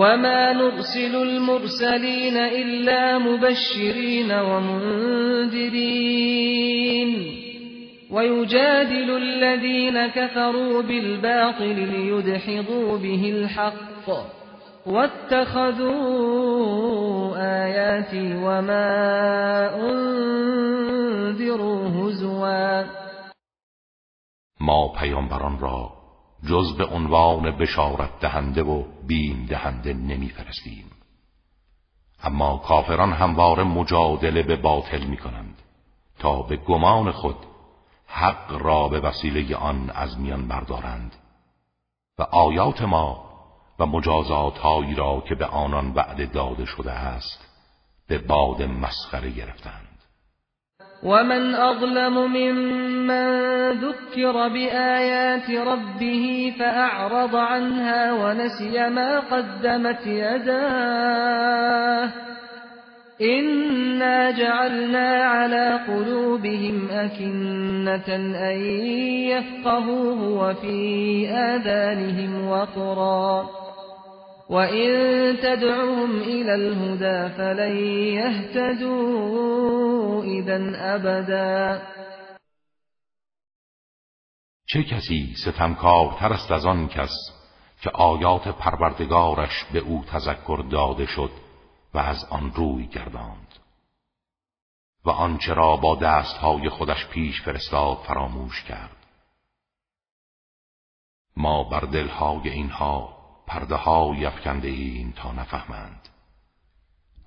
[0.00, 5.78] وما نرسل المرسلين إلا مبشرين ومنذرين
[8.10, 14.37] ويجادل الذين كفروا بالباطل ليدحضوا به الحق
[14.86, 15.96] واتخذوا
[17.36, 18.88] آياتي وما
[19.80, 22.84] انذروا هزوا.
[24.60, 25.92] ما پیامبران را
[26.48, 30.90] جز به عنوان بشارت دهنده و بیم دهنده نمیفرستیم
[32.22, 35.62] اما کافران همواره مجادله به باطل می کنند
[36.18, 37.36] تا به گمان خود
[38.06, 41.16] حق را به وسیله آن از میان بردارند.
[42.18, 43.27] و آیات ما
[43.78, 47.48] و مجازات هایی را که به آنان وعده داده شده است
[48.08, 49.88] به باد مسخره گرفتند.
[51.02, 53.28] ومن أظلم ممن
[53.72, 61.48] ذكر بآيات ربه فأعرض عنها ونسي ما قدمت يداه
[63.20, 68.16] إنا جعلنا على قلوبهم أكنة
[68.50, 68.60] أن
[69.30, 73.48] يفقهوه وفي آذانهم وقرا
[74.48, 77.76] وإن تدعهم إلى الهدى فلن
[78.16, 79.44] يهتدوا
[80.24, 80.58] إذا
[80.94, 81.82] أبدا.
[84.66, 87.10] چه کسی ستمکارتر است از آن کس
[87.80, 91.30] که آیات پروردگارش به او تذکر داده شد
[91.94, 93.54] و از آن روی گرداند؟
[95.04, 98.96] و آنچه را با دستهای خودش پیش فرستاد فراموش کرد.
[101.36, 103.17] ما بر دلهای اینها
[103.48, 106.08] پرده های افکنده ایم تا نفهمند.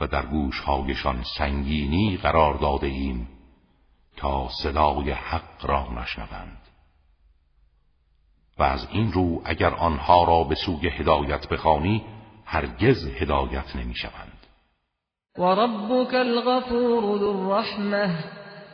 [0.01, 3.27] و در گوشهایشان سنگینی قرار داده ایم
[4.17, 6.57] تا صدای حق را نشنوند.
[8.57, 12.03] و از این رو اگر آنها را به سوی هدایت بخوانی
[12.45, 14.47] هرگز هدایت نمی‌شوند.
[15.37, 18.23] و ربک الغفور ذو الرحمه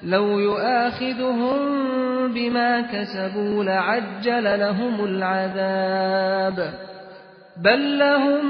[0.03, 1.57] لو يؤاخذهم
[2.33, 6.87] بما كسبوا لعجل لهم العذاب.
[7.63, 8.45] بل لهم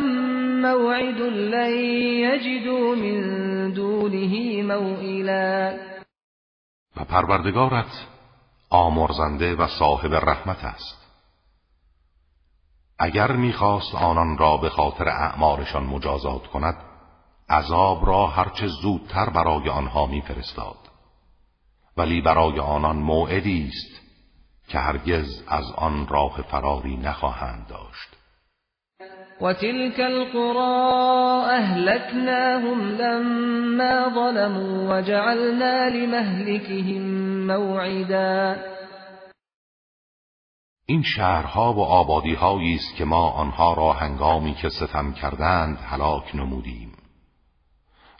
[0.61, 1.73] موعد لن
[2.23, 5.77] يجدوا من دونه موئلا.
[6.97, 8.07] و پروردگارت
[8.69, 11.07] آمرزنده و صاحب رحمت است.
[12.99, 16.75] اگر می‌خواست آنان را به خاطر اعمارشان مجازات کند
[17.49, 20.77] عذاب را هرچه زودتر برای آنها میفرستاد.
[21.97, 24.01] ولی برای آنان موعدی است
[24.67, 28.16] که هرگز از آن راه فراری نخواهند داشت.
[29.41, 30.97] و تلك القرى
[31.49, 37.01] اهلكناهم لما ظلموا وجعلنا لمهلكهم
[37.47, 38.55] موعدا.
[40.85, 46.91] این شهرها و آبادیهایی است که ما آنها را هنگامی که ستم کردند هلاک نمودیم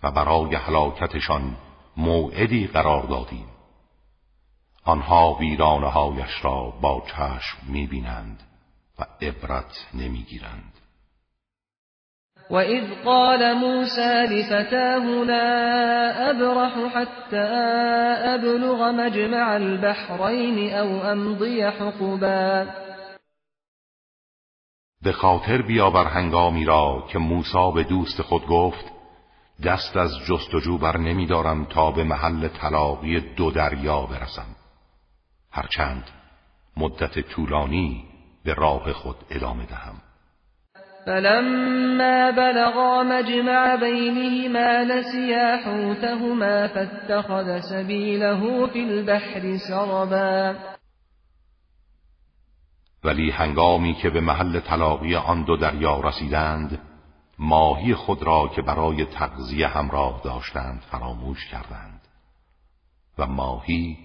[0.03, 1.57] و برای هلاکتشان
[1.97, 3.47] موعدی قرار دادیم.
[4.83, 8.43] آنها ویرانه هایش را با چشم می‌بینند
[8.99, 10.73] و عبرت نمی‌گیرند.
[12.49, 17.47] و اذ قال موسى لفتاه لا ابرح حتى
[18.35, 22.67] ابلغ مجمع البحرين او امضي حقبا.
[25.01, 28.85] به خاطر بیاور هنگامی را که موسی به دوست خود گفت
[29.65, 34.55] دست از جستجو بر نمیدارم تا به محل طلاقی دو دریا برسم.
[35.51, 36.03] هرچند
[36.77, 38.03] مدت طولانی
[38.43, 40.06] به راه خود ادامه دهم.
[41.07, 50.55] فلما بلغا مجمع بینهما نسیا حوتهما فاتخذ سبیله فی البحر سربا.
[53.03, 56.79] ولی هنگامی که به محل تلاقی آن دو دریا رسیدند
[57.39, 62.01] ماهی خود را که برای تغذیه همراه داشتند فراموش کردند
[63.17, 63.97] و ماهی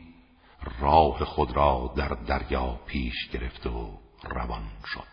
[0.81, 3.91] راه خود را در دریا پیش گرفت و
[4.25, 5.12] روان شد.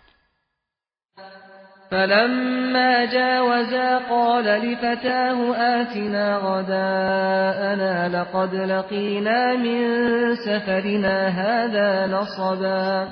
[1.91, 13.07] فلما جاوزا قال لفتاه آتنا غداءنا لقد لقينا من سفرنا هذا نصبا.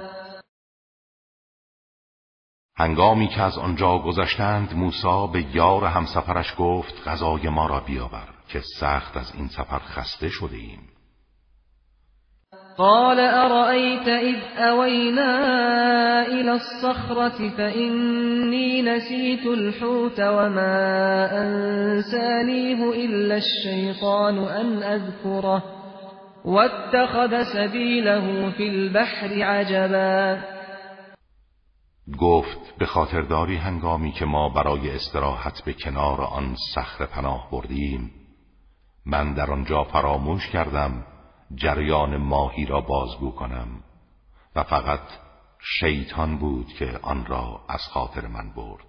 [2.79, 8.61] هنگامی که از آنجا گذشتند موسی به یار همسفرش گفت غذای ما را بیاور که
[8.79, 10.96] سخت از این سفر خسته شده ایم
[12.77, 15.31] قال أرأيت إذ أوينا
[16.27, 25.63] إلى الصخرة فإني نسيت الحوت وما أنسانيه إلا الشيطان أن أذكره
[26.45, 30.41] واتخذ سبيله في البحر عجبا.
[32.19, 38.11] گفت به خاطرداری هنگامی که ما برای استراحت به کنار آن صخره پناه بردیم
[39.05, 41.03] من در آنجا فراموش کردم
[41.55, 43.67] جریان ماهی را بازگو کنم
[44.55, 45.01] و فقط
[45.79, 48.85] شیطان بود که آن را از خاطر من برد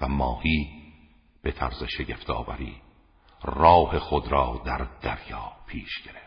[0.00, 0.68] و ماهی
[1.42, 2.82] به طرز شگفتآوری
[3.44, 6.22] راه خود را در دریا پیش گرفت.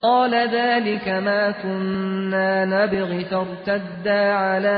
[0.00, 4.76] قال ذلك ما كنا نبغي فارتدا على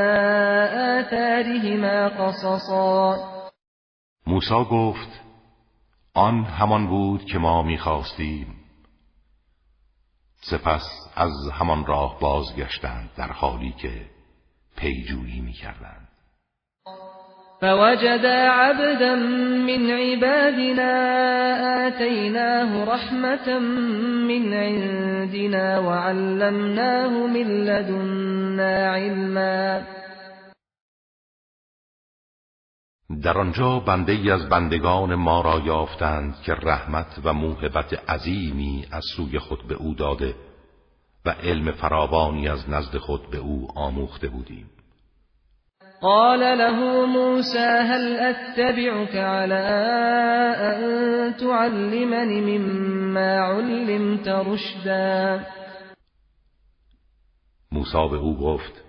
[1.01, 3.17] آثارهما قصصا.
[4.27, 5.21] موسی گفت
[6.15, 8.58] آن همان بود که ما می‌خواستیم
[10.41, 13.91] سپس از همان راه بازگشتند در حالی که
[14.77, 16.09] پیجویی می‌کردند.
[17.61, 19.17] فوجد عبدا
[19.67, 20.93] من عبادنا
[21.87, 23.59] آتيناه رحمة
[24.29, 29.98] من عندنا وعلمناه من لدنا علما.
[33.09, 39.05] در آنجا بنده ای از بندگان ما را یافتند که رحمت و موهبت عظیمی از
[39.17, 40.35] سوی خود به او داده
[41.25, 44.71] و علم فراوانی از نزد خود به او آموخته بودیم.
[46.01, 49.55] قال له موسى هل اتبعك على
[50.75, 55.41] ان تعلمني مما علمت رشدا؟
[57.73, 58.85] موسی به او گفت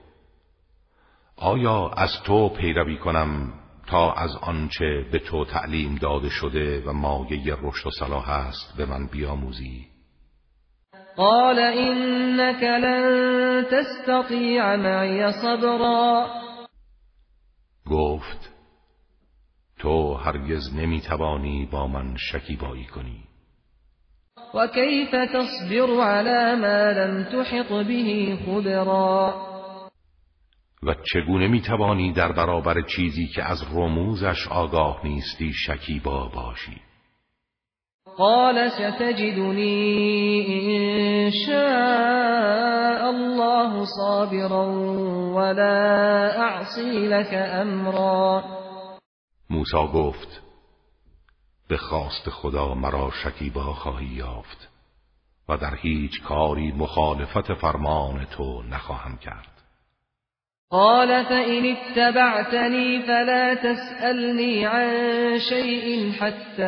[1.38, 3.59] آیا از تو پیروی کنم؟
[3.90, 8.86] تا از آنچه به تو تعلیم داده شده و مایه رشد و صلاح است به
[8.86, 9.88] من بیاموزی.
[11.18, 16.28] قال إنك لن تستطيع معي صبرا.
[17.86, 18.50] گفت
[19.80, 23.24] تو هرگز نمی‌توانی با من شکیبایی کنی.
[24.54, 29.59] و کیف تصبر على ما لم تحط به خبرا؟
[30.84, 36.82] و چگونه می‌توانی در برابر چیزی که از رموزش آگاه نیستی شکیبا باشی؟
[38.18, 44.66] قال ستجدني إن شاء الله صابرا
[45.36, 48.44] ولا أعصي لك أمرا
[49.50, 50.42] موسی گفت
[51.70, 54.70] به خواست خدا مرا شکیبا خواهی یافت
[55.50, 59.59] و در هیچ کاری مخالفت فرمان تو نخواهم کرد.
[60.72, 64.90] قال فإن اتبعتني فلا تسألني عن
[65.40, 66.64] شيء حتى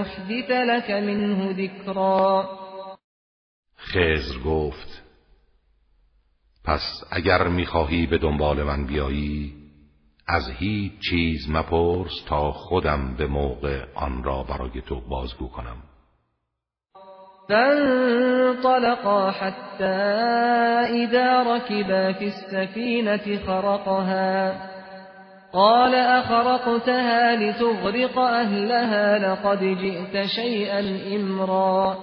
[0.00, 2.48] أحدث لك منه ذكرا.
[3.76, 5.02] خزر گفت
[6.64, 9.54] پس اگر می‌خواهی به دنبال من بیایی
[10.28, 15.82] از هیچ چیز مپرس تا خودم به موقع آن را برای تو بازگو کنم.
[17.48, 19.84] فانطلقا حتى
[21.04, 24.66] إذا ركبا في السفينة خرقها.
[25.52, 30.80] قال أخرقتها لتغرق أهلها لقد جئت شيئا
[31.16, 31.98] امرا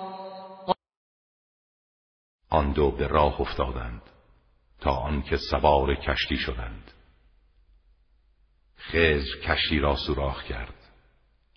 [2.51, 4.01] آن دو به راه افتادند
[4.81, 6.91] تا آنکه سوار کشتی شدند.
[8.77, 10.73] خزر کشتی را سوراخ کرد.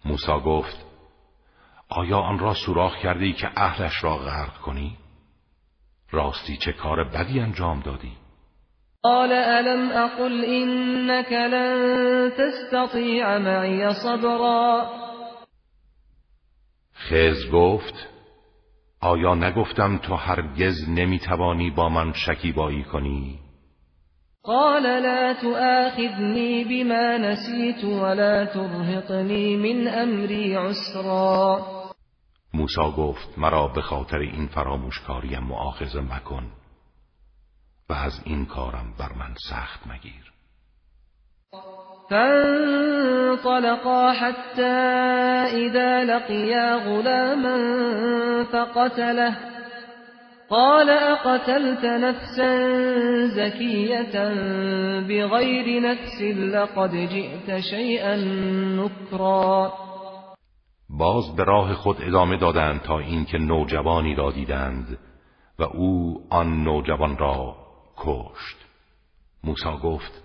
[0.05, 0.86] موسی گفت
[1.89, 4.97] آیا آن را سوراخ کردی که اهلش را غرق کنی؟
[6.11, 8.12] راستی چه کار بدی انجام دادی؟
[9.03, 14.91] قال الم اقل انك لن تستطيع معي صبرا
[16.95, 18.09] خز گفت
[19.01, 23.39] آیا نگفتم تو هرگز نمی‌توانی با من شکیبایی کنی؟
[24.43, 31.76] قال لا تؤاخذني بما نسيت ولا ترهقني من امری عسرا
[32.55, 36.47] موسی گفت مرا به خاطر این فراموشکاریم معاخذه مکن
[37.88, 40.32] و از این کارم بر من سخت مگیر.
[42.11, 44.76] فانطلقا حتى
[45.53, 47.57] اذا لقيا غلاما
[48.44, 49.36] فقتله.
[50.51, 52.66] قال اقتلت نفسا
[53.26, 54.28] زكية
[55.01, 58.16] بغير نفس لقد جئت شيئا
[58.76, 59.86] نكرا
[60.99, 64.99] باز به راه خود ادامه دادند تا اینکه نوجوانی را دیدند
[65.59, 67.57] و او آن نوجوان را
[67.97, 68.57] کشت.
[69.44, 70.22] موسی گفت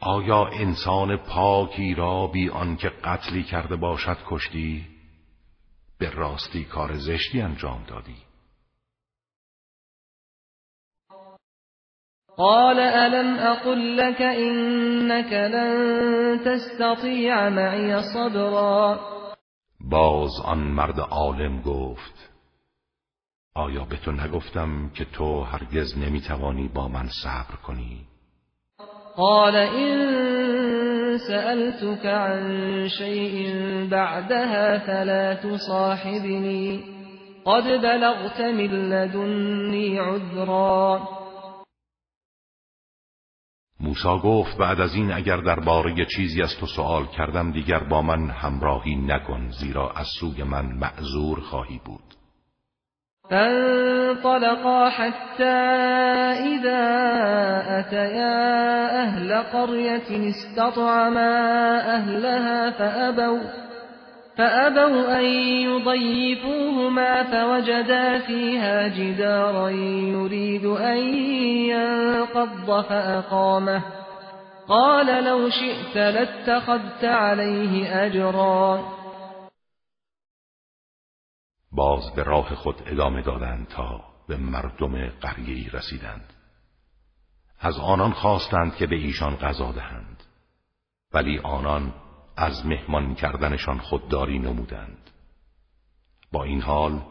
[0.00, 4.86] آیا انسان پاکی را بی آنکه قتلی کرده باشد کشتی؟
[5.98, 8.16] به راستی کار زشتی انجام دادی.
[12.36, 19.14] قال الم اقل لك انك لن تستطيع معي صبرا؟
[19.90, 22.30] باز آن مرد عالم گفت
[23.54, 28.06] آیا به تو نگفتم که تو هرگز نمی‌توانی با من صبر کنی؟
[29.16, 29.98] قال این
[31.18, 33.50] سألتك عن شيء
[33.90, 36.84] بعدها فلا تصاحبني
[37.46, 41.23] قد بلغت من لدنی عذرا.
[43.84, 48.30] موسا گفت بعد از این اگر درباره چیزی از تو سوال کردم دیگر با من
[48.30, 52.14] همراهی نکن زیرا از سوی من معذور خواهی بود.
[53.30, 55.58] فانطلقا حتى
[56.54, 56.84] إذا
[57.80, 61.34] أتيا أهل قرية استطعما
[61.96, 63.40] أهلها فأبوا
[64.36, 65.24] فأبوا أن
[65.68, 70.98] يضيفوهما فوجدا فيها جدارا يريد أن
[71.70, 73.82] ينقض فأقامه.
[74.68, 78.94] قال لو شئت لاتخذت عليه أجرا.
[81.72, 86.32] باز به راه خود ادامه دادند تا به مردم قریه رسیدند.
[87.60, 90.22] از آنان خواستند که به ایشان غذا دهند.
[91.14, 91.92] ولی آنان
[92.36, 95.10] از مهمان کردنشان خودداری نمودند.
[96.32, 97.02] با این حال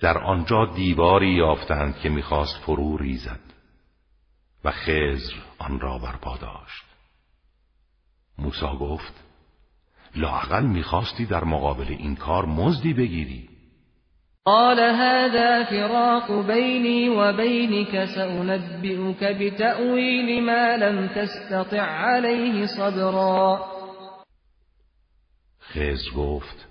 [0.00, 3.40] در آنجا دیواری یافتند که می‌خواست فرو ریزد
[4.64, 6.84] و خزر آن را برپا داشت.
[8.38, 9.24] موسی گفت
[10.16, 13.48] لاقل می‌خواستی در مقابل این کار مزدی بگیری.
[14.44, 23.81] قال هذا فراق بيني وبينك سأنبئك بتأويل ما لم تستطع عليه صبرا.
[25.74, 26.68] خزر گفت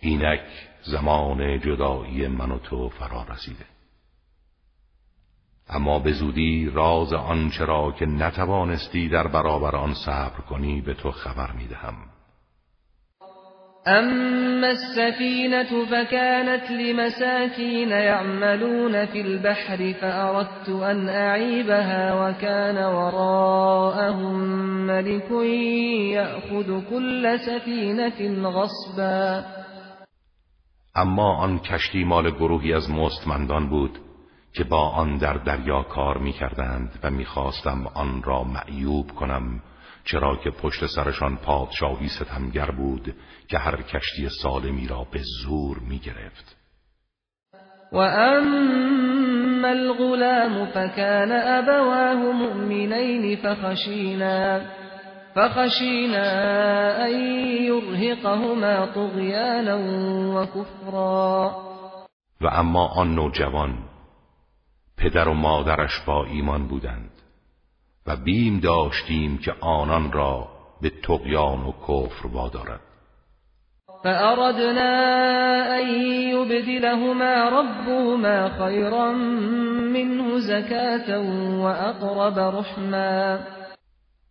[0.00, 0.40] اینک
[0.82, 3.66] زمان جدایی من و تو فرا رسیده.
[5.68, 11.10] اما به زودی راز آنچه را که نتوانستی در برابر آن صبر کنی به تو
[11.10, 12.09] خبر می‌دهم.
[13.86, 24.34] اما السفينة فكانت لمساكين يعملون في البحر فأردت أن أعيبها وكان وراءهم
[24.86, 25.30] ملك
[26.12, 29.44] يأخذ كل سفينة غصبا.
[30.96, 33.98] اما آن کشتی مال گروهی از مستمندان بود
[34.54, 39.62] که با آن در دریا کار می کردند و می‌خواستم آن را معیوب کنم
[40.10, 43.14] چرا که پشت سرشان پادشاهی ستمگر بود
[43.48, 46.56] که هر کشتی سالمی را به زور می گرفت
[47.92, 54.60] و اما الغلام فكان ابواه مؤمنین فخشینا
[55.34, 56.24] فخشینا
[57.04, 57.20] ان
[57.60, 59.78] یرهقهما طغیانا
[60.34, 61.50] و کفرا
[62.40, 63.78] و اما آن نوجوان
[64.96, 67.19] پدر و مادرش با ایمان بودند.
[68.10, 70.48] و بیم داشتیم که آنان را
[70.82, 72.80] به تقیان و کفر وادارد.
[74.04, 74.92] فأردنا
[75.78, 75.86] أن
[76.34, 79.12] يبدلهما ربهما خيرا
[79.92, 81.18] منه زكاة
[81.62, 83.38] وأقرب رحما.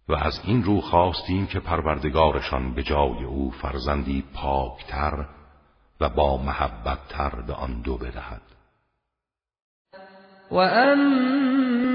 [0.09, 5.25] و از این رو خواستیم که پروردگارشان به جای او فرزندی پاکتر
[6.01, 8.41] و با محبتتر به آن دو بدهد.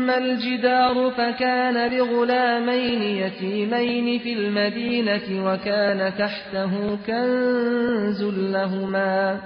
[0.04, 9.40] وأما الجدار فكان لغلامين يتيمين في المدينة وكان تحته كنز لهما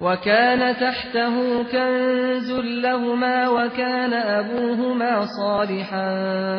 [0.00, 6.10] وكان تحته كنز لهما وكان أبوهما صالحا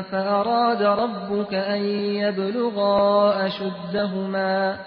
[0.02, 1.84] فأراد ربك أن
[2.16, 4.78] يبلغا أشدهما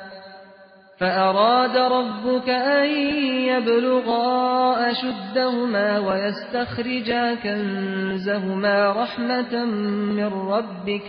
[1.01, 2.89] فأراد ربك أن
[3.49, 9.65] يبلغا أشدهما ويستخرجا كنزهما رحمة
[10.19, 11.03] من ربك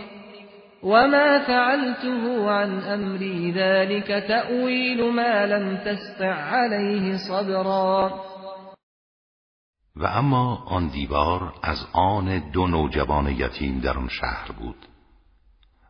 [0.82, 8.20] وما فعلته عن أمري ذلك تأويل ما لم تستع عليه صبرا
[9.96, 14.86] و اما آن دیوار از آن دو نوجوان یتیم در آن شهر بود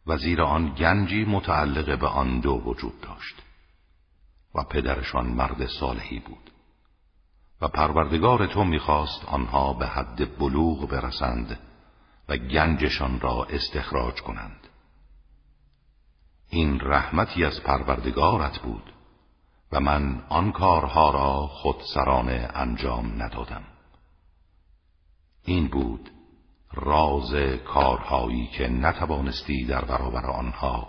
[0.06, 3.49] و آن گنجی متعلق به آن دو وجود داشت.
[4.54, 6.50] و پدرشان مرد صالحی بود.
[7.60, 11.58] و پروردگار تو می‌خواست آنها به حد بلوغ برسند
[12.28, 14.66] و گنجشان را استخراج کنند.
[16.48, 18.92] این رحمتی از پروردگارت بود
[19.72, 23.64] و من آن کارها را خودسرانه انجام ندادم.
[25.44, 26.10] این بود
[26.72, 27.34] راز
[27.66, 30.88] کارهایی که نتوانستی در برابر آنها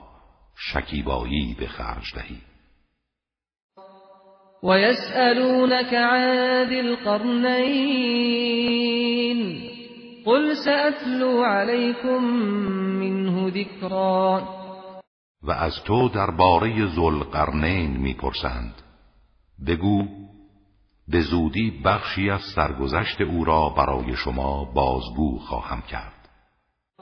[0.56, 2.42] شکیبایی به خرج دهی.
[4.64, 6.24] ويسألونك عن
[6.70, 8.12] ذي القرنين
[10.26, 12.24] قل سأتلو عليكم
[13.00, 14.42] منه ذكرا
[15.44, 18.74] و از تو درباره ذوالقرنین می‌پرسند.
[19.68, 20.06] بگو
[21.08, 26.21] به زودی بخشی از سرگذشت او را برای شما بازگو خواهم کرد.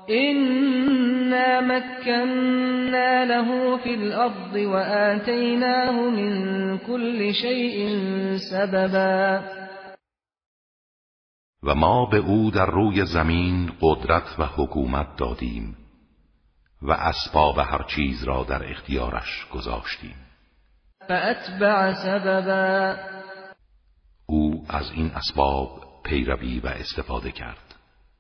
[0.10, 7.98] إنا مكنا له في الأرض وآتيناه من كل شيء
[8.52, 9.44] سببا.
[11.64, 15.78] و ما به او در روی زمین قدرت و حکومت دادیم
[16.82, 20.16] و اسباب هر چیز را در اختیارش گذاشتیم.
[21.08, 22.96] فأتبع سببا.
[24.26, 25.70] او از این اسباب
[26.04, 27.69] پیروی و استفاده کرد.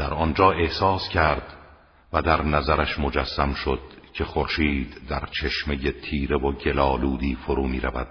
[0.00, 1.56] در آنجا احساس کرد
[2.12, 3.80] و در نظرش مجسم شد
[4.12, 8.08] که خورشید در چشمه تیره و گلالودی فرو می رود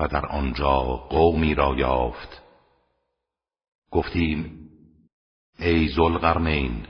[0.00, 0.80] و در آنجا
[1.10, 2.42] قومی را یافت.
[3.90, 4.68] گفتیم
[5.58, 6.86] ای زلغرنین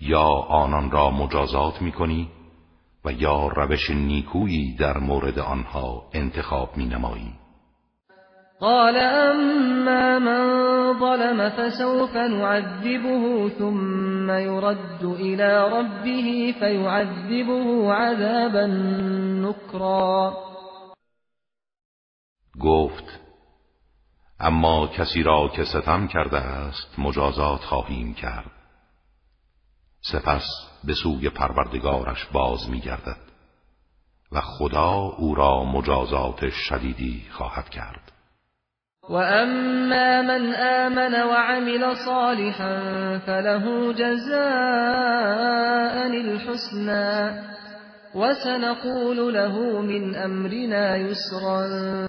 [0.00, 2.30] یا آنان را مجازات می کنی
[3.04, 7.45] و یا روش نیکویی در مورد آنها انتخاب می نمایی
[8.60, 10.44] قال اما من
[10.98, 18.66] ظلم فسوف نعذبه ثم يرد الى ربه فيعذبه عذابا
[19.46, 20.34] نكرا.
[22.60, 23.20] گفت
[24.40, 28.50] اما کسی را که ستم کرده است مجازات خواهیم کرد.
[30.00, 30.44] سپس
[30.84, 33.26] به سوی پروردگارش باز می گردد
[34.32, 38.05] و خدا او را مجازات شدیدی خواهد کرد.
[39.08, 42.78] و اما من آمن وعمل صالحا
[43.26, 45.56] فله جزاء
[46.06, 47.42] الحسنى
[48.14, 52.08] وسنقول له من امرنا یسرا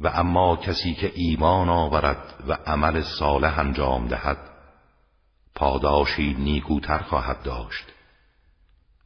[0.00, 4.38] و اما کسی که ایمان آورد و عمل صالح انجام دهد
[5.54, 7.84] پاداشی نیکوتر خواهد داشت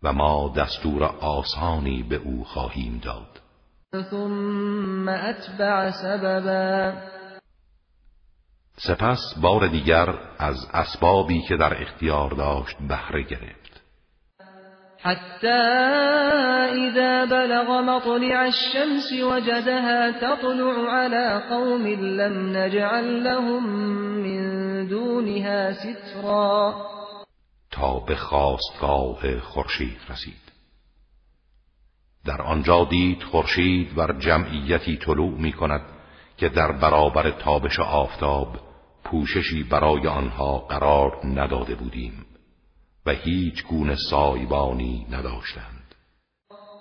[0.03, 3.42] و ما دستور آسانی به او خواهیم داد.
[4.01, 6.93] ثم اتبع سببا.
[8.77, 13.83] سپس بار دیگر از اسبابی که در اختیار داشت بهره گرفت.
[14.99, 15.63] حتى
[16.73, 21.87] إذا بلغ مطلع الشمس وجدها تطلع على قوم
[22.17, 23.67] لم نجعل لهم
[24.17, 26.75] من دونها سترا.
[27.71, 30.52] تا به خواستگاه خورشید رسید.
[32.25, 35.83] در آنجا دید خورشید بر جمعیتی طلوع می کند
[36.37, 38.57] که در برابر تابش آفتاب
[39.05, 42.27] پوششی برای آنها قرار نداده بودیم
[43.07, 45.95] و هیچ گونه سایبانی نداشتند.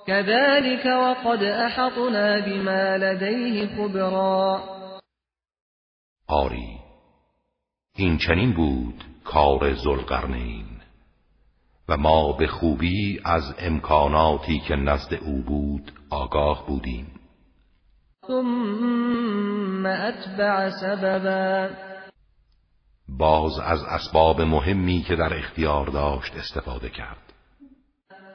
[0.08, 4.64] كذلك وقد احطنا بما لديه خبرا.
[6.28, 6.78] آری
[7.96, 10.71] این چنین بود کار زلقرنین
[11.92, 17.08] و ما به خوبی از امکاناتی که نزد او بود آگاه بودیم.
[18.28, 21.70] ثم اتبع سببا.
[23.10, 27.18] باز از اسباب مهمی که در اختیار داشت استفاده کرد.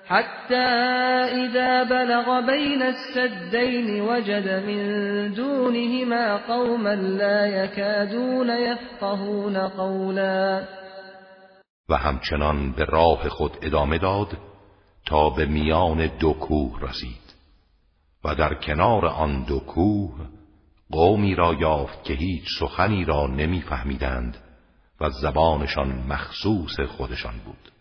[0.05, 10.63] حتی اذا بلغ بین السدین وجد من دونهما قوما لا يكادون يفقهون قولا.
[11.89, 14.39] و همچنان به راه خود ادامه داد
[15.07, 17.35] تا به میان دو کوه رسید
[18.25, 20.15] و در کنار آن دو کوه
[20.91, 24.37] قومی را یافت که هیچ سخنی را نمیفهمیدند
[25.01, 27.73] و زبانشان مخصوص خودشان بود.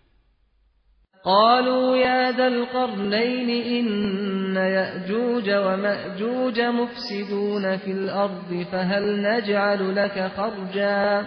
[1.23, 11.25] قالوا يا ذا القرنين إن يأجوج ومأجوج مفسدون في الأرض فهل نجعل لك خرجا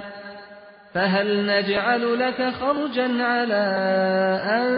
[0.95, 3.65] فهل نجعل لك خرجا على
[4.57, 4.69] أن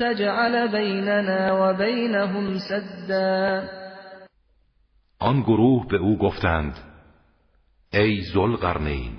[0.00, 3.68] تجعل بيننا وبينهم سدا
[5.20, 6.78] آن گروه به او گفتند
[7.92, 9.12] ای ذوالقرنین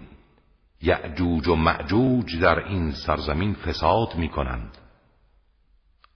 [0.81, 4.77] یعجوج و معجوج در این سرزمین فساد می کنند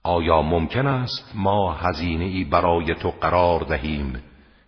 [0.02, 4.22] آیا ممکن است ما هزینه ای برای تو قرار دهیم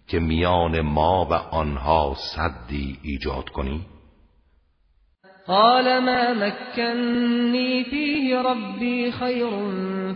[0.06, 3.86] که میان ما و آنها صدی ایجاد کنی؟
[5.48, 9.50] قال ما مكنني فيه ربي خير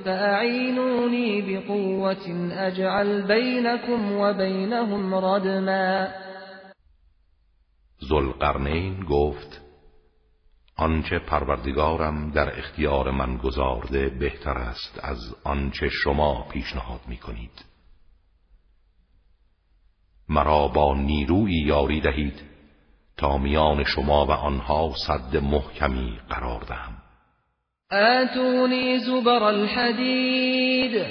[0.04, 6.14] فأعينوني بقوة أجعل بينكم وبينهم ردما.
[8.08, 9.60] ذوالقرنین گفت
[10.76, 17.64] آنچه پروردگارم در اختیار من گذارده بهتر است از آنچه شما پیشنهاد می کنید
[20.28, 22.51] مرا با نیروی یاری دهید.
[23.22, 26.94] تا میان شما و آنها صد محکمی قرار دهم.
[27.90, 31.06] آتونی زبر الحدید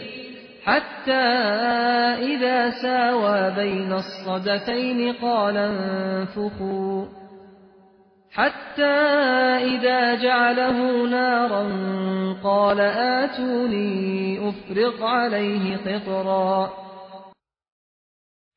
[0.66, 1.12] حتى
[2.22, 7.06] اذا ساوى بين الصدفين قال انفخوا
[8.32, 8.98] حتى
[9.76, 11.64] إذا جعله نارا
[12.44, 16.70] قال آتوني افرق عليه قطرا.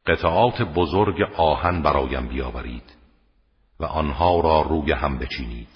[0.07, 3.04] قطعات بزرگ آهن برایم بیاورید.
[3.81, 5.69] و آنها را روی هم بچینید.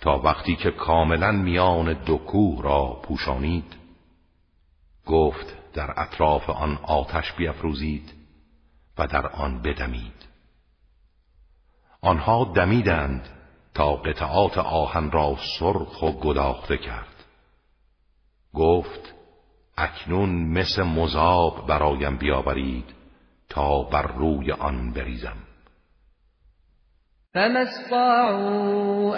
[0.00, 3.76] تا وقتی که کاملا میان دو کوه را پوشانید.
[5.06, 8.12] گفت در اطراف آن آتش بیافروزید
[8.98, 10.28] و در آن بدمید.
[12.00, 13.28] آنها دمیدند
[13.74, 17.24] تا قطعات آهن را سرخ و گداخته کرد.
[18.54, 19.14] گفت
[19.76, 22.94] اکنون مثل مذاب برایم بیاورید
[23.48, 25.47] تا بر روی آن بریزم.
[27.34, 29.16] فما استطاعوا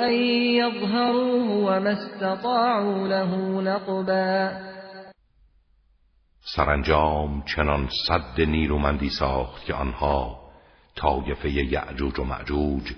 [0.58, 4.61] يظهروه وما استطاعوا له نقبا
[6.54, 10.40] سرانجام چنان صد نیرومندی ساخت که آنها
[10.96, 12.92] طایفه یعجوج و معجوج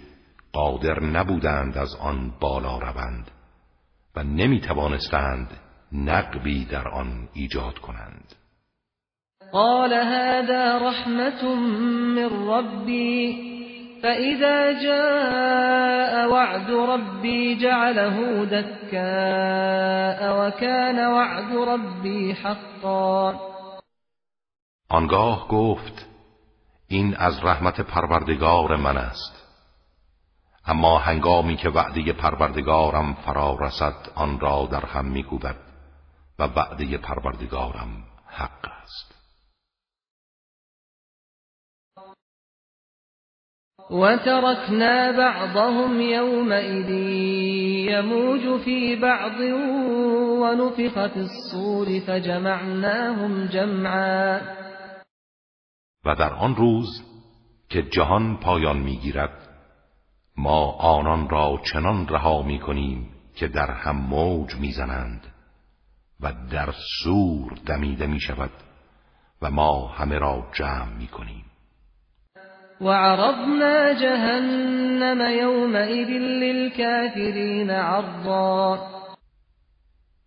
[0.53, 3.31] قادر نبودند از آن بالا روند
[4.17, 5.49] و نمی توانستند
[5.93, 8.35] نقبی در آن ایجاد کنند.
[9.53, 11.55] قال هذا رحمة
[12.15, 13.62] من ربي
[14.03, 23.35] فإذا جاء وعد ربي جعله دكاء وكان وعد ربي حقا.
[24.89, 26.07] آنگاه گفت
[26.89, 29.43] این از رحمت پروردگار من است.
[30.67, 35.57] اما هنگامی که وعده پروردگارم فرا رسد آن را در هم میکوبد
[36.39, 39.22] و وعده پروردگارم حق است.
[43.91, 46.91] وتركنا بعضهم يومئذ
[47.91, 49.41] يموج في بعض
[50.41, 54.41] ونفخ في الصور فجمعناهم جمعا.
[56.05, 57.03] و در آن روز
[57.69, 59.49] که جهان پایان می‌گیرد
[60.37, 65.27] ما آنان را چنان رها می کنیم که در هم موج می‌زنند
[66.21, 66.73] و در
[67.03, 68.51] سور دمیده می شود
[69.43, 71.52] و ما همه را جمع می کنیم
[72.83, 78.79] وعرضنا جهنم يومئذ للكافرين عرضا.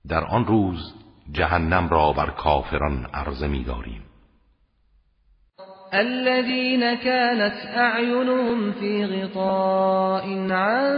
[0.09, 0.93] در آن روز
[1.31, 4.01] جهنم را بر کافران عرضه می‌داریم.
[5.93, 10.95] الذين كانت أعينهم في غطاء عن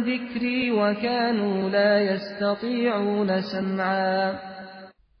[0.00, 4.32] ذكري وكانوا لا يستطيعون سمعا.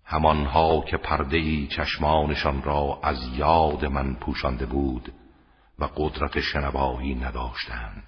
[0.04, 5.12] همانها که پرده چشمانشان را از یاد من پوشانده بود
[5.78, 8.02] و قدرت شنوایی نداشتند.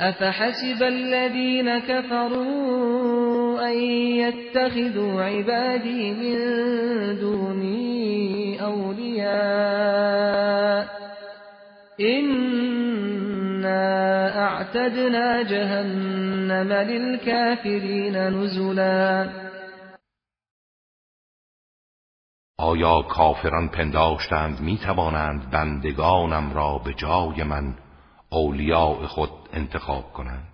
[0.00, 3.78] أفحسب الذين كفروا أن
[4.22, 6.38] يتخذوا عبادي من
[7.20, 9.78] دوني أولياء
[12.00, 13.18] إنا
[14.44, 19.47] أعتدنا جهنم للكافرين نزلا.
[22.60, 27.74] آیا کافران پنداشتند می توانند بندگانم را به جای من
[28.30, 30.48] اولیاء خود انتخاب کنند؟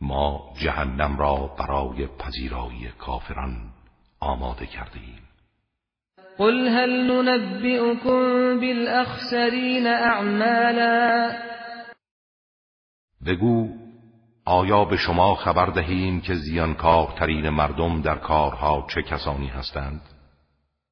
[0.00, 3.72] ما جهنم را برای پذیرایی کافران
[4.20, 5.22] آماده کرده ایم
[6.38, 11.32] قل هل ننبئكم بالاخسرین اعمالا؟
[13.26, 13.79] بگو
[14.50, 20.00] آیا به شما خبر دهیم که زیانکارترین مردم در کارها چه کسانی هستند؟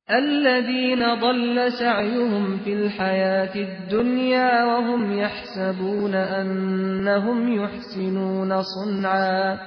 [0.09, 9.59] الذين ضل سعيهم في الحياة الدنيا وهم يحسبون أنهم يحسنون صنعا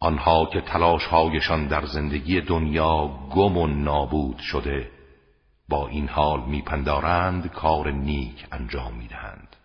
[0.00, 4.90] آنها که تلاشهایشان در زندگی دنیا گم و نابود شده
[5.68, 9.56] با این حال میپندارند کار نیک انجام می‌دهند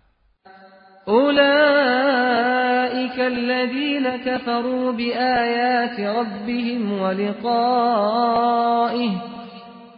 [1.07, 2.79] أولئك
[3.19, 8.49] الذين كفروا بآيات ربهم ولقائه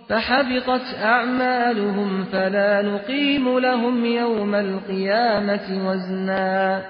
[0.09, 6.83] فحبطت أعمالهم فلا نقيم لهم يوم القيامة وزنا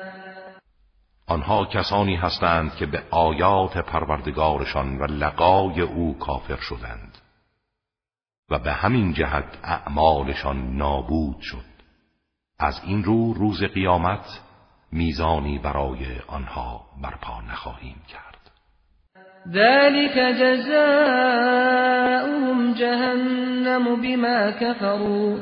[1.28, 7.18] آنها کسانی هستند که به آیات پروردگارشان و لقای او کافر شدند
[8.50, 11.71] و به همین جهت اعمالشان نابود شد.
[12.62, 14.42] از این رو روز قیامت
[14.92, 18.52] میزانی برای آنها برپا نخواهیم کرد.
[19.48, 20.74] ذلك جزاؤهم
[22.74, 25.38] جهنم بما كفروا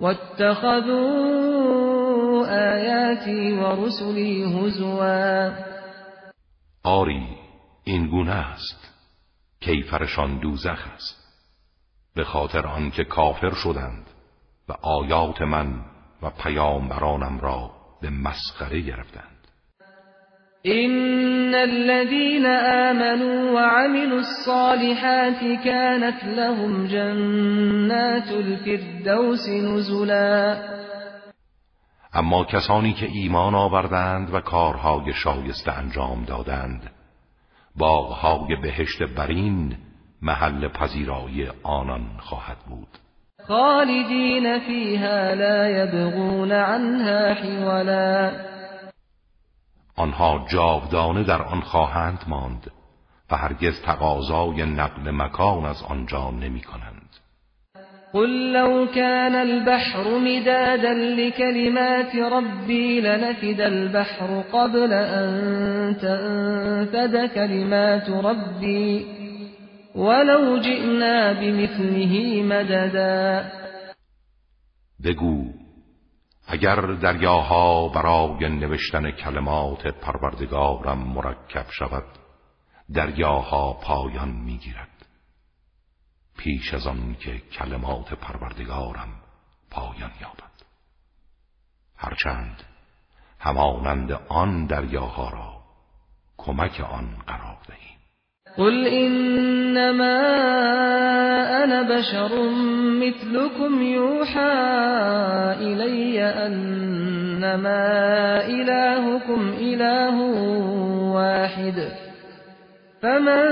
[0.00, 1.26] واتخذوا
[2.46, 5.50] آیاتی و رسلی هزوا.
[6.84, 7.26] آری
[7.84, 8.92] این گونه است.
[9.60, 11.26] کیفرشان دوزخ است.
[12.14, 14.06] به خاطر آنکه کافر شدند
[14.68, 17.70] و آیات من و پیامبرانم را
[18.02, 19.36] به مسخره گرفتند.
[20.64, 30.56] ان الذين آمنوا وعملوا الصالحات كانت لهم جنات الفردوس نزلا.
[32.12, 36.90] اما کسانی که ایمان آوردند و کارهای شایسته انجام دادند
[37.76, 39.76] باغهای بهشت برین
[40.22, 42.88] محل پذیرایی آنان خواهد بود.
[43.48, 48.32] خالدین فیها لا يبغون عنها حولا.
[49.96, 52.70] آنها جاودانه در آن خواهند ماند
[53.30, 56.96] و هرگز تقاضای نقل مکان از آنجا نمی کنند
[58.12, 69.06] قل لو كان البحر مدادا لكلمات ربي لنفد البحر قبل أن تنفد كلمات ربي.
[69.96, 73.50] ولو جئنا بمثله مددا.
[75.04, 75.52] بگو
[76.46, 82.04] اگر دریاها برای نوشتن کلمات پروردگارم مرکب شود
[82.94, 85.06] دریاها پایان می‌گیرد.
[86.38, 89.08] پیش از آن که کلمات پروردگارم
[89.70, 90.56] پایان یابد.
[91.96, 92.62] هرچند
[93.38, 95.62] همانند آن دریاها را
[96.36, 97.85] کمک آن قرار دهیم.
[98.58, 100.16] قل انما
[101.64, 102.30] أنا بشر
[103.00, 104.52] مثلكم يوحى
[105.60, 107.86] الي انما
[108.46, 110.20] الهكم اله
[111.12, 111.88] واحد
[113.02, 113.44] فمن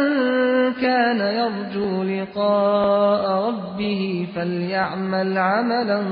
[0.72, 6.02] كان يرجو لقاء ربه فليعمل عملا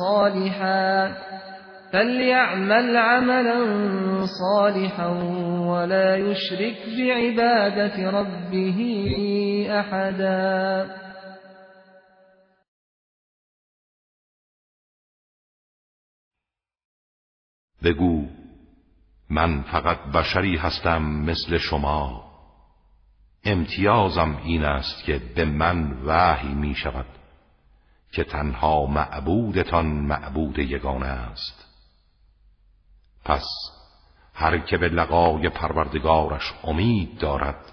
[0.00, 1.12] صالحا
[1.92, 3.58] فليعمل عملا
[4.26, 5.08] صالحا
[5.68, 8.78] ولا يشرك بعبادة ربه
[9.70, 11.02] أحدا
[17.82, 18.26] بگو
[19.30, 22.24] من فقط بشری هستم مثل شما.
[23.44, 27.06] امتیازم این است که به من وحی می شود
[28.12, 31.71] که تنها معبودتان معبود یگانه است.
[33.24, 33.44] پس
[34.34, 37.72] هر که به لقای پروردگارش امید دارد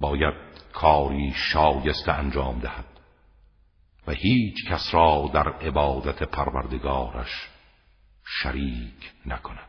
[0.00, 0.34] باید
[0.72, 2.84] کاری شایسته انجام دهد
[4.06, 7.48] و هیچ کس را در عبادت پروردگارش
[8.24, 9.67] شریک نکند.